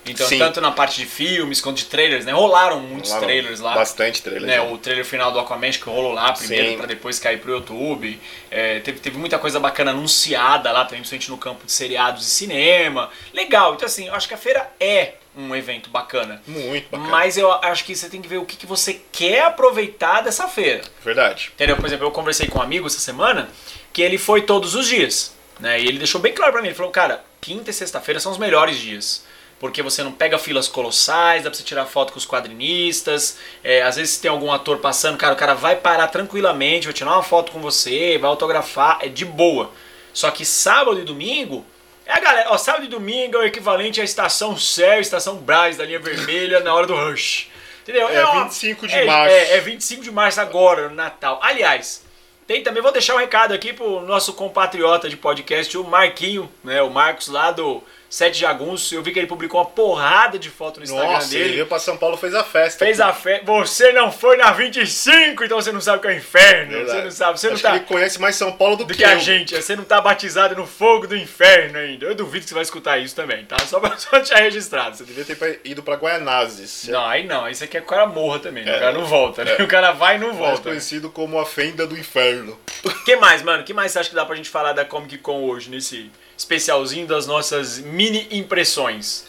Então, 0.06 0.26
Sim. 0.28 0.40
tanto 0.40 0.62
na 0.62 0.72
parte 0.72 0.98
de 0.98 1.06
filmes 1.06 1.60
quanto 1.62 1.78
de 1.78 1.86
trailers, 1.86 2.26
né? 2.26 2.32
Rolaram 2.32 2.80
muitos 2.80 3.12
Lá, 3.12 3.20
trailers 3.20 3.60
lá. 3.60 3.76
Bastante 3.76 4.22
trailer. 4.24 4.48
Né, 4.48 4.56
já. 4.56 4.64
o 4.64 4.78
trailer 4.78 5.06
final 5.06 5.32
do 5.32 5.40
Aquaman 5.40 5.70
que 5.72 5.84
rolou 5.84 6.14
lá 6.14 6.32
primeiro 6.34 6.78
para 6.78 6.88
depois 6.88 7.20
cair 7.20 7.38
pro 7.40 7.52
YouTube. 7.52 8.20
É, 8.50 8.80
teve, 8.80 9.00
teve 9.00 9.18
muita 9.18 9.38
coisa 9.38 9.60
bacana 9.60 9.92
anunciada 9.92 10.72
lá 10.72 10.86
também, 10.86 11.02
principalmente 11.02 11.30
no 11.30 11.38
campo 11.38 11.66
de 11.66 11.72
seriados 11.72 12.26
e 12.26 12.30
cinema. 12.32 13.10
Legal, 13.34 13.76
então 13.76 13.86
assim, 13.86 14.08
eu 14.08 14.16
acho 14.16 14.28
que 14.28 14.34
a 14.34 14.38
feira 14.38 14.72
é 14.80 15.14
um 15.36 15.56
evento 15.56 15.90
bacana. 15.90 16.42
Muito 16.48 16.90
bacana. 16.90 17.10
Mas 17.10 17.38
eu 17.38 17.52
acho 17.52 17.86
que 17.86 17.96
você 17.96 18.10
tem 18.10 18.22
que 18.22 18.28
ver 18.28 18.38
o 18.38 18.46
que, 18.46 18.58
que 18.58 18.66
você 18.66 19.02
quer 19.12 19.44
aproveitar 19.44 20.22
dessa 20.22 20.48
feira. 20.48 20.82
Verdade. 21.04 21.52
Entendeu? 21.54 21.76
Por 21.76 21.86
exemplo, 21.86 22.06
eu 22.06 22.12
conversei 22.12 22.48
com 22.48 22.60
um 22.60 22.62
amigo 22.62 22.88
essa 22.88 23.00
semana 23.00 23.50
que 23.94 24.02
ele 24.02 24.18
foi 24.18 24.42
todos 24.42 24.76
os 24.76 24.88
dias. 24.88 25.36
Né? 25.60 25.82
E 25.82 25.88
ele 25.88 25.98
deixou 25.98 26.20
bem 26.22 26.34
claro 26.34 26.52
pra 26.52 26.62
mim. 26.62 26.70
Ele 26.70 26.76
falou, 26.76 26.92
cara, 26.92 27.24
quinta 27.40 27.70
e 27.70 27.74
sexta-feira 27.74 28.20
são 28.20 28.32
os 28.32 28.38
melhores 28.38 28.78
dias. 28.78 29.26
Porque 29.60 29.82
você 29.82 30.02
não 30.04 30.14
pega 30.14 30.38
filas 30.38 30.70
colossais, 30.70 31.44
dá 31.44 31.50
pra 31.50 31.58
você 31.58 31.64
tirar 31.64 31.86
foto 31.86 32.14
com 32.14 32.18
os 32.18 32.26
quadrinistas. 32.26 33.38
é, 33.62 33.82
às 33.82 33.98
vezes 33.98 34.18
tem 34.18 34.32
algum 34.32 34.52
ator 34.52 34.78
passando, 34.78 35.18
cara, 35.18 35.34
o 35.34 35.38
cara 35.38 35.54
vai 35.54 35.76
parar 35.76 36.08
tranquilamente, 36.08 36.86
vai 36.88 36.94
tirar 36.94 37.12
uma 37.12 37.24
foto 37.24 37.52
com 37.52 37.60
você, 37.60 38.18
vai 38.18 38.30
autografar, 38.30 39.00
é 39.02 39.10
de 39.10 39.26
boa. 39.26 39.72
Só 40.14 40.32
que 40.32 40.46
sábado 40.46 41.00
e 41.00 41.04
domingo, 41.04 41.66
é 42.10 42.14
a 42.14 42.20
galera, 42.20 42.50
ó, 42.52 42.58
sábado 42.58 42.86
e 42.86 42.88
domingo 42.88 43.38
é 43.38 43.40
o 43.40 43.46
equivalente 43.46 44.02
à 44.02 44.04
estação 44.04 44.58
Céu, 44.58 45.00
estação 45.00 45.36
Braz 45.36 45.78
da 45.78 45.86
linha 45.86 46.00
vermelha 46.00 46.60
na 46.60 46.74
hora 46.74 46.88
do 46.88 46.96
rush. 46.96 47.48
Entendeu? 47.84 48.10
É 48.10 48.26
uma- 48.26 48.46
25 48.46 48.88
de 48.88 48.96
é, 48.96 49.06
março. 49.06 49.36
É, 49.36 49.58
é 49.58 49.60
25 49.60 50.04
de 50.04 50.12
março 50.12 50.42
agora, 50.42 50.90
no 50.90 50.96
Natal. 50.96 51.40
Aliás, 51.42 52.04
tem 52.48 52.64
também, 52.64 52.82
vou 52.82 52.92
deixar 52.92 53.14
um 53.14 53.20
recado 53.20 53.54
aqui 53.54 53.74
pro 53.74 54.02
nosso 54.02 54.34
compatriota 54.34 55.08
de 55.08 55.16
podcast, 55.16 55.78
o 55.78 55.84
Marquinho, 55.84 56.52
né? 56.64 56.82
O 56.82 56.90
Marcos 56.90 57.28
lá 57.28 57.52
do 57.52 57.84
Sete 58.10 58.40
Jagunço. 58.40 58.96
Eu 58.96 59.04
vi 59.04 59.12
que 59.12 59.20
ele 59.20 59.28
publicou 59.28 59.60
uma 59.62 59.68
porrada 59.70 60.40
de 60.40 60.50
foto 60.50 60.80
no 60.80 60.84
Instagram 60.84 61.12
Nossa, 61.12 61.34
ele 61.36 61.44
dele. 61.44 61.54
veio 61.58 61.68
pra 61.68 61.78
São 61.78 61.96
Paulo 61.96 62.18
fez 62.18 62.34
a 62.34 62.44
festa. 62.44 62.84
Fez 62.84 63.00
a 63.00 63.14
festa. 63.14 63.46
Você 63.46 63.92
não 63.94 64.12
foi 64.12 64.36
na 64.38 64.52
25, 64.52 65.44
então 65.44 65.62
você 65.62 65.72
não 65.72 65.80
sabe 65.80 66.00
o 66.00 66.02
que 66.02 66.08
é 66.08 66.12
o 66.12 66.14
inferno. 66.16 66.72
Verdade. 66.72 66.98
Você 66.98 67.04
não 67.04 67.12
sabe. 67.12 67.40
Você 67.40 67.48
não 67.48 67.54
Acho 67.54 67.64
tá. 67.64 67.70
que 67.72 67.76
ele 67.78 67.86
conhece 67.86 68.20
mais 68.20 68.36
São 68.36 68.52
Paulo 68.52 68.78
do, 68.78 68.86
do 68.86 68.92
que, 68.94 69.00
que 69.00 69.04
a 69.04 69.18
gente. 69.18 69.56
Você 69.56 69.76
não 69.76 69.84
tá 69.84 70.02
batizado 70.02 70.56
no 70.56 70.66
fogo 70.66 71.06
do 71.08 71.16
inferno 71.16 71.78
ainda. 71.78 72.06
Eu 72.08 72.16
duvido 72.16 72.44
que 72.44 72.50
você 72.50 72.56
vai 72.56 72.64
escutar 72.64 72.98
isso 72.98 73.16
também, 73.16 73.46
tá? 73.46 73.58
Só 73.60 73.80
pra 73.80 73.96
só 74.00 74.18
deixar 74.18 74.40
registrado. 74.40 74.98
Você 74.98 75.04
devia 75.04 75.24
ter 75.24 75.62
ido 75.64 75.84
pra 75.84 75.96
Guaianazes. 75.96 76.88
Não, 76.88 77.06
aí 77.06 77.26
não. 77.26 77.46
Aí 77.46 77.54
você 77.54 77.68
quer 77.68 77.80
que 77.82 77.86
o 77.86 77.90
cara 77.90 78.08
morra 78.08 78.40
também. 78.40 78.66
né? 78.66 78.72
É. 78.74 78.78
O 78.78 78.80
cara 78.80 78.92
não 78.94 79.06
volta, 79.06 79.46
né? 79.46 79.56
É. 79.58 79.64
O 79.64 79.68
cara 79.68 79.92
vai 79.92 80.16
e 80.16 80.20
não 80.20 80.30
Mais 80.30 80.38
volta. 80.40 80.62
conhecido 80.70 81.10
como 81.12 81.40
a 81.40 81.46
fenda 81.46 81.86
do 81.86 81.96
inferno. 81.98 82.60
O 82.84 82.90
que 83.04 83.16
mais, 83.18 83.44
mano? 83.44 83.62
O 83.62 83.66
que 83.66 83.74
mais 83.74 83.92
você 83.92 84.00
acha 84.00 84.10
que 84.10 84.16
dá 84.16 84.26
pra 84.26 84.36
gente 84.36 84.50
falar 84.50 84.74
da 84.74 84.84
Comic 84.84 85.18
Con 85.20 85.44
hoje, 85.44 85.70
nesse 85.70 86.10
especialzinho 86.40 87.06
das 87.06 87.28
nossas 87.28 87.80
mini 87.80 88.28
impressões? 88.32 89.26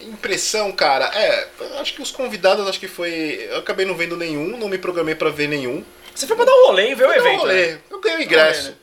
Impressão, 0.00 0.72
cara, 0.72 1.06
é. 1.14 1.48
Acho 1.80 1.94
que 1.94 2.02
os 2.02 2.10
convidados, 2.10 2.66
acho 2.66 2.80
que 2.80 2.88
foi. 2.88 3.46
Eu 3.50 3.58
acabei 3.58 3.84
não 3.84 3.94
vendo 3.94 4.16
nenhum, 4.16 4.56
não 4.56 4.68
me 4.68 4.78
programei 4.78 5.14
pra 5.14 5.30
ver 5.30 5.48
nenhum. 5.48 5.84
Você 6.14 6.26
foi 6.26 6.36
pra 6.36 6.46
dar 6.46 6.52
um 6.52 6.66
rolê 6.66 6.90
e 6.90 6.94
ver 6.94 7.04
o 7.04 7.08
dar 7.08 7.14
um 7.14 7.18
evento, 7.18 7.40
rolê, 7.40 7.72
né? 7.72 7.78
Eu 7.90 8.00
ganhei 8.00 8.18
o 8.18 8.22
ingresso. 8.22 8.74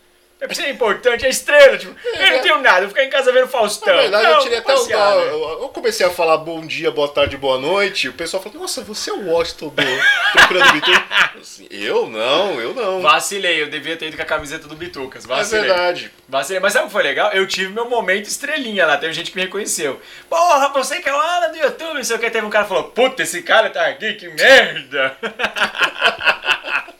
É 0.44 0.46
pra 0.46 0.56
ser 0.58 0.68
importante, 0.70 1.26
é 1.26 1.30
estrela, 1.30 1.78
tipo, 1.78 1.96
eu 2.20 2.32
não 2.34 2.42
tenho 2.42 2.62
nada, 2.62 2.80
eu 2.80 2.82
vou 2.82 2.90
ficar 2.90 3.06
em 3.06 3.10
casa 3.10 3.32
vendo 3.32 3.48
Faustão. 3.48 3.96
Na 3.96 4.02
verdade, 4.02 4.24
não, 4.26 4.32
eu 4.34 4.40
tirei 4.40 4.58
até 4.58 4.74
o. 4.74 4.78
passear, 4.78 5.16
né? 5.16 5.28
Eu, 5.32 5.70
comecei 5.74 6.06
a 6.06 6.10
falar 6.10 6.36
bom 6.36 6.60
dia, 6.68 6.92
boa 6.92 7.08
tarde, 7.08 7.38
boa 7.38 7.58
noite. 7.58 8.10
O 8.10 8.14
pessoal 8.14 8.44
falou, 8.44 8.60
nossa, 8.60 8.82
você 8.82 9.10
é 9.10 9.14
o 9.14 9.26
Washington 9.30 9.70
do 9.70 9.84
Procurando 10.34 10.74
Vitor. 10.74 11.04
Assim, 11.40 11.66
eu 11.72 12.10
não, 12.10 12.60
eu 12.60 12.74
não. 12.74 13.02
Vacilei, 13.02 13.62
eu 13.62 13.70
devia 13.70 13.96
ter 13.96 14.08
ido 14.08 14.18
com 14.18 14.24
a 14.24 14.26
camiseta 14.26 14.68
do 14.68 14.76
Bitucas, 14.76 15.24
É 15.24 15.28
vacilei. 15.30 15.64
verdade. 15.64 16.12
Vacilei. 16.28 16.60
Mas 16.60 16.74
sabe 16.74 16.84
o 16.84 16.88
que 16.88 16.94
foi 16.94 17.04
legal? 17.04 17.32
Eu 17.32 17.48
tive 17.48 17.72
meu 17.72 17.90
momento 17.90 18.26
estrelinha 18.26 18.86
lá, 18.86 18.98
teve 18.98 19.14
gente 19.14 19.32
que 19.32 19.38
me 19.38 19.44
reconheceu. 19.44 20.02
Porra, 20.30 20.68
você 20.74 21.00
que 21.00 21.08
é 21.08 21.14
o 21.14 21.18
Alan 21.18 21.52
do 21.52 21.58
YouTube, 21.58 21.94
não 21.94 22.04
sei 22.04 22.18
o 22.18 22.20
que. 22.20 22.30
Teve 22.30 22.46
um 22.46 22.50
cara 22.50 22.66
que 22.66 22.70
falou, 22.70 22.90
puta, 22.90 23.24
esse 23.24 23.42
cara 23.44 23.70
tá 23.70 23.88
aqui, 23.88 24.16
que 24.16 24.28
merda. 24.28 25.16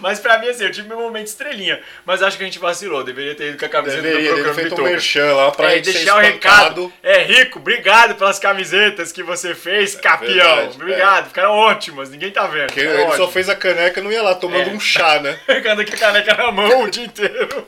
Mas 0.00 0.18
pra 0.20 0.38
mim, 0.38 0.48
assim, 0.48 0.64
eu 0.64 0.70
tive 0.72 0.88
meu 0.88 0.98
momento 0.98 1.26
estrelinha. 1.28 1.80
Mas 2.04 2.22
acho 2.22 2.36
que 2.36 2.42
a 2.42 2.46
gente 2.46 2.58
vacilou, 2.58 3.04
deveria 3.04 3.34
ter 3.34 3.48
ido 3.50 3.58
com 3.58 3.64
a 3.64 3.68
camiseta 3.68 4.02
Deveria 4.02 4.30
do 4.30 4.34
programa 4.34 4.54
feito 4.60 4.80
um 4.80 4.84
merchan 4.84 5.32
lá 5.34 5.50
pra 5.52 5.72
É, 5.72 5.76
gente 5.76 5.92
deixar 5.92 6.16
o 6.16 6.20
recado. 6.20 6.92
É, 7.02 7.18
Rico, 7.22 7.58
obrigado 7.58 8.14
pelas 8.16 8.38
camisetas 8.38 9.12
que 9.12 9.22
você 9.22 9.54
fez, 9.54 9.94
campeão. 9.94 10.34
verdade, 10.56 10.74
obrigado, 10.74 11.28
ficaram 11.28 11.50
ótimas, 11.52 12.10
ninguém 12.10 12.30
tá 12.30 12.46
vendo. 12.46 12.66
Porque 12.66 12.80
ele 12.80 12.96
só 12.98 13.08
ótimas. 13.12 13.32
fez 13.32 13.48
a 13.48 13.54
caneca 13.56 14.00
não 14.00 14.10
ia 14.10 14.22
lá 14.22 14.34
tomando 14.34 14.70
É. 14.70 14.72
um 14.72 14.80
chá, 14.80 15.20
né? 15.20 15.38
Ficando 15.46 15.84
com 15.84 15.94
a 15.94 15.96
caneca 15.98 16.34
na 16.34 16.50
mão 16.50 16.82
o 16.82 16.90
dia 16.90 17.04
inteiro. 17.06 17.66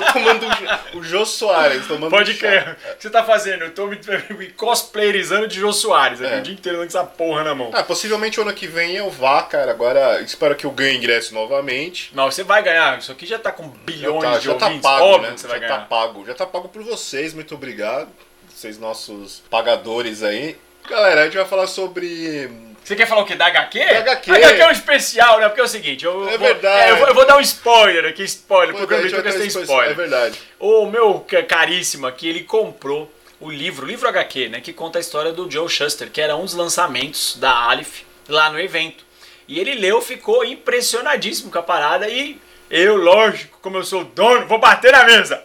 Tô 0.00 0.12
tomando 0.12 0.46
o 0.46 0.50
Jô- 0.50 0.98
o 0.98 1.02
Jô 1.02 1.26
Soares, 1.26 1.86
tomando 1.86 2.10
Pode 2.10 2.34
crer. 2.34 2.76
O 2.92 2.96
que 2.96 3.02
você 3.02 3.10
tá 3.10 3.24
fazendo? 3.24 3.64
Eu 3.64 3.70
tô 3.74 3.86
me, 3.86 3.98
me 4.38 4.46
cosplayerizando 4.52 5.46
de 5.48 5.58
Jô 5.60 5.72
Soares 5.72 6.20
É. 6.20 6.38
o 6.38 6.42
dia 6.42 6.54
inteiro 6.54 6.78
com 6.78 6.84
essa 6.84 7.04
porra 7.04 7.44
na 7.44 7.54
mão. 7.54 7.70
Ah, 7.72 7.82
possivelmente 7.82 8.38
o 8.38 8.42
ano 8.42 8.52
que 8.52 8.66
vem 8.66 8.96
eu 8.96 9.10
vá, 9.10 9.42
cara. 9.42 9.70
Agora 9.70 10.20
espero 10.22 10.54
que 10.54 10.64
eu 10.64 10.70
ganhe 10.70 10.96
ingresso 10.96 11.34
novamente. 11.34 12.10
Não, 12.14 12.30
você 12.30 12.42
vai 12.42 12.62
ganhar. 12.62 12.98
Isso 12.98 13.12
aqui 13.12 13.26
já 13.26 13.38
tá 13.38 13.50
com 13.52 13.64
Já 13.64 13.70
bilhões 13.84 14.22
tá, 14.22 14.38
de 14.38 14.44
já 14.46 14.54
tá 14.54 14.66
ouvintes. 14.66 14.82
pago, 14.82 15.04
Óbvio 15.04 15.30
né? 15.30 15.36
você 15.36 15.42
Já 15.46 15.48
vai 15.48 15.60
tá 15.60 15.66
ganhar. 15.68 15.88
pago. 15.88 16.26
Já 16.26 16.34
tá 16.34 16.46
pago 16.46 16.68
por 16.68 16.82
vocês, 16.82 17.34
muito 17.34 17.54
obrigado. 17.54 18.08
Vocês 18.54 18.78
nossos 18.78 19.42
pagadores 19.50 20.22
aí. 20.22 20.56
Galera, 20.88 21.22
a 21.22 21.24
gente 21.24 21.36
vai 21.36 21.46
falar 21.46 21.66
sobre. 21.66 22.67
Você 22.84 22.96
quer 22.96 23.06
falar 23.06 23.20
o 23.22 23.24
quê? 23.26 23.34
Da 23.34 23.46
HQ? 23.46 23.78
Da 23.84 23.98
HQ. 23.98 24.30
HQ 24.30 24.60
é 24.62 24.66
um 24.68 24.70
especial, 24.70 25.38
né? 25.40 25.48
Porque 25.48 25.60
é 25.60 25.64
o 25.64 25.68
seguinte, 25.68 26.04
eu, 26.04 26.26
É 26.28 26.38
vou, 26.38 26.46
verdade. 26.48 26.90
eu, 26.90 26.96
vou, 26.96 27.08
eu 27.08 27.14
vou 27.14 27.26
dar 27.26 27.36
um 27.36 27.40
spoiler 27.40 28.06
aqui, 28.06 28.22
spoiler, 28.24 28.72
Pô, 28.74 28.78
porque 28.80 28.94
o 28.94 28.96
a 28.96 29.00
vai 29.00 29.10
Bitucas 29.10 29.34
tem 29.34 29.46
expo- 29.46 29.60
spoiler. 29.60 29.90
É 29.90 29.94
verdade. 29.94 30.38
O 30.58 30.86
meu 30.86 31.20
ca- 31.20 31.42
caríssimo 31.42 32.06
aqui, 32.06 32.28
ele 32.28 32.44
comprou 32.44 33.12
o 33.40 33.50
livro, 33.50 33.84
o 33.84 33.88
livro 33.88 34.08
HQ, 34.08 34.48
né, 34.48 34.60
que 34.60 34.72
conta 34.72 34.98
a 34.98 35.00
história 35.00 35.32
do 35.32 35.50
Joe 35.50 35.68
Shuster, 35.68 36.10
que 36.10 36.20
era 36.20 36.34
um 36.34 36.44
dos 36.44 36.54
lançamentos 36.54 37.36
da 37.36 37.50
Aleph 37.52 38.00
lá 38.28 38.50
no 38.50 38.58
evento. 38.58 39.04
E 39.46 39.60
ele 39.60 39.74
leu, 39.74 40.00
ficou 40.00 40.44
impressionadíssimo 40.44 41.50
com 41.50 41.58
a 41.58 41.62
parada 41.62 42.08
e 42.08 42.40
eu, 42.70 42.96
lógico, 42.96 43.58
como 43.62 43.76
eu 43.76 43.84
sou 43.84 44.00
o 44.00 44.04
dono, 44.04 44.46
vou 44.46 44.58
bater 44.58 44.92
na 44.92 45.04
mesa 45.04 45.42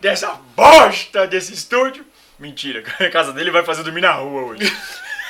dessa 0.00 0.38
bosta 0.54 1.26
desse 1.26 1.52
estúdio. 1.54 2.04
Mentira, 2.38 2.82
a 3.00 3.08
casa 3.10 3.32
dele 3.32 3.50
vai 3.50 3.64
fazer 3.64 3.82
dormir 3.82 4.00
na 4.02 4.12
rua 4.12 4.42
hoje. 4.52 4.70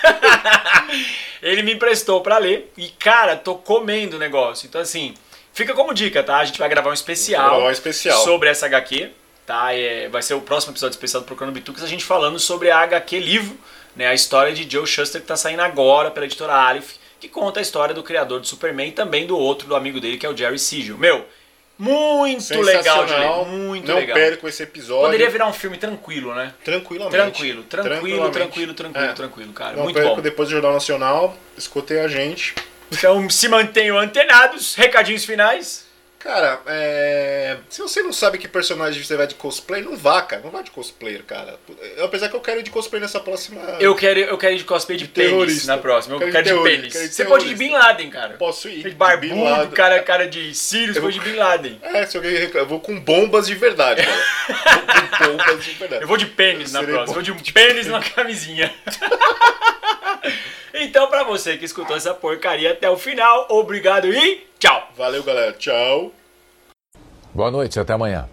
ele 1.45 1.63
me 1.63 1.75
emprestou 1.75 2.23
pra 2.23 2.39
ler 2.39 2.73
e, 2.77 2.89
cara, 2.89 3.37
tô 3.37 3.55
comendo 3.55 4.17
o 4.17 4.19
negócio. 4.19 4.67
Então, 4.67 4.81
assim, 4.81 5.13
fica 5.53 5.75
como 5.75 5.93
dica, 5.93 6.23
tá? 6.23 6.39
A 6.39 6.45
gente 6.47 6.59
vai 6.59 6.69
gravar 6.71 6.89
um 6.89 6.95
especial, 6.95 7.51
Gravar 7.51 7.67
um 7.67 7.71
especial. 7.71 8.19
sobre 8.25 8.49
essa 8.49 8.65
HQ, 8.65 9.11
tá? 9.45 9.75
É, 9.75 10.09
vai 10.09 10.23
ser 10.23 10.33
o 10.33 10.41
próximo 10.41 10.73
episódio 10.73 10.95
especial 10.95 11.23
do 11.23 11.27
Procurando 11.27 11.53
Bitucas, 11.53 11.85
a 11.85 11.87
gente 11.87 12.03
falando 12.03 12.39
sobre 12.39 12.71
a 12.71 12.79
HQ 12.79 13.19
livro, 13.21 13.59
né? 13.95 14.07
A 14.07 14.15
história 14.15 14.55
de 14.55 14.69
Joe 14.69 14.87
Shuster 14.87 15.21
que 15.21 15.27
tá 15.27 15.37
saindo 15.37 15.61
agora 15.61 16.11
pela 16.11 16.25
editora 16.25 16.55
Aleph, 16.55 16.93
que 17.21 17.29
conta 17.29 17.61
a 17.61 17.63
história 17.63 17.95
do 17.95 18.03
criador 18.03 18.41
do 18.41 18.47
Superman 18.47 18.89
e 18.89 18.93
também 18.93 19.27
do 19.27 19.37
outro, 19.39 19.69
do 19.69 19.77
amigo 19.77 20.01
dele, 20.01 20.17
que 20.17 20.25
é 20.25 20.31
o 20.31 20.37
Jerry 20.37 20.59
Siegel. 20.59 20.97
Meu, 20.97 21.27
muito 21.79 22.61
legal 22.61 23.45
muito 23.47 23.89
Não 23.89 23.97
legal. 23.97 24.15
percam 24.15 24.49
esse 24.49 24.63
episódio. 24.63 25.05
Poderia 25.07 25.29
virar 25.31 25.47
um 25.47 25.53
filme 25.53 25.77
tranquilo, 25.77 26.35
né? 26.35 26.53
Tranquilamente. 26.65 27.17
Tranquilo, 27.17 27.63
tranquilo, 27.65 28.31
tranquilo, 28.31 28.75
tranquilo, 28.75 29.07
É. 29.07 29.13
tranquilo, 29.13 29.53
cara. 29.53 29.77
Não 29.77 29.85
muito 29.85 29.97
percam 29.97 30.17
bom. 30.17 30.23
depois 30.23 30.49
do 30.49 30.53
Jornal 30.53 30.73
Nacional. 30.73 31.37
Escutem 31.57 31.99
a 32.01 32.09
gente. 32.09 32.55
Então 32.93 33.29
se 33.29 33.49
mantenham 33.49 33.99
antenados. 33.99 34.75
Recadinhos 34.75 35.25
finais. 35.25 35.85
Cara, 36.25 36.59
é... 36.69 37.59
se 37.69 37.83
você 37.83 38.03
não 38.03 38.11
sabe 38.11 38.39
que 38.39 38.49
personagem 38.49 39.03
você 39.05 39.15
vai 39.15 39.27
de 39.27 39.35
cosplay, 39.35 39.83
não 39.83 39.95
vá, 39.95 40.23
cara. 40.23 40.41
Não 40.43 40.51
vá 40.51 40.63
de 40.63 40.71
cosplayer, 40.71 41.23
cara. 41.23 41.59
Apesar 42.03 42.31
que 42.31 42.35
eu 42.35 42.41
quero 42.41 42.61
ir 42.61 42.63
de 42.63 42.71
cosplay 42.71 42.99
nessa 42.99 43.21
próxima. 43.21 43.61
Eu 43.79 43.95
quero, 43.95 44.19
eu 44.21 44.39
quero 44.39 44.55
ir 44.55 44.57
de 44.57 44.65
cosplay 44.65 44.97
de, 44.97 45.07
pênis 45.07 45.31
terrorista. 45.31 45.67
na 45.77 45.77
próxima. 45.77 46.15
Eu 46.15 46.21
Quero 46.21 46.33
quero, 46.33 46.45
de 46.45 46.55
de 46.55 46.63
pênis. 46.63 46.93
quero 46.95 47.09
de 47.09 47.15
Você 47.15 47.25
pode 47.27 47.45
ir 47.45 47.49
de. 47.49 47.55
Bin 47.57 47.73
Laden, 47.73 48.09
cara. 48.09 48.35
posso 48.39 48.71
ir. 48.71 48.79
De 48.79 48.85
Bin 48.85 48.95
barbudo, 48.97 49.45
Laden. 49.45 49.71
cara, 49.73 50.03
cara 50.03 50.27
de 50.27 50.55
Sirius, 50.55 50.97
Eu 50.97 51.03
vou- 51.03 51.11
de 51.11 51.21
Bin 51.21 51.35
Laden. 51.37 51.79
É, 51.83 52.07
se 52.07 52.17
alguém 52.17 52.33
reclama, 52.35 52.65
eu 52.65 52.69
vou 52.71 52.81
com 52.81 52.99
bombas 52.99 53.47
de 53.47 53.55
verdade, 53.55 54.03
cara. 54.03 54.59
vou 55.21 55.29
com 55.29 55.37
bombas 55.37 55.63
de 55.65 55.71
verdade. 55.73 56.03
Eu 56.05 56.09
vou 56.09 56.17
de 56.17 56.27
pênis 56.27 56.73
na 56.73 56.79
próxima. 56.83 57.05
bom 57.05 57.11
Eu 57.11 57.15
vou 57.15 57.23
de 57.37 57.53
pênis 57.53 57.87
numa 57.87 58.01
camisinha. 58.03 58.73
então, 60.73 61.07
pra 61.09 61.23
você 61.23 61.59
que 61.59 61.67
escutou 61.67 61.95
essa 61.97 62.15
porcaria 62.15 62.73
até 62.73 62.89
o 62.89 62.97
final, 62.97 63.47
obrigado 63.51 64.13
e 64.13 64.47
tchau. 64.65 64.89
Valeu, 64.97 65.23
galera. 65.23 65.53
Tchau. 65.53 66.13
Boa 67.35 67.51
noite, 67.51 67.79
até 67.79 67.93
amanhã. 67.93 68.29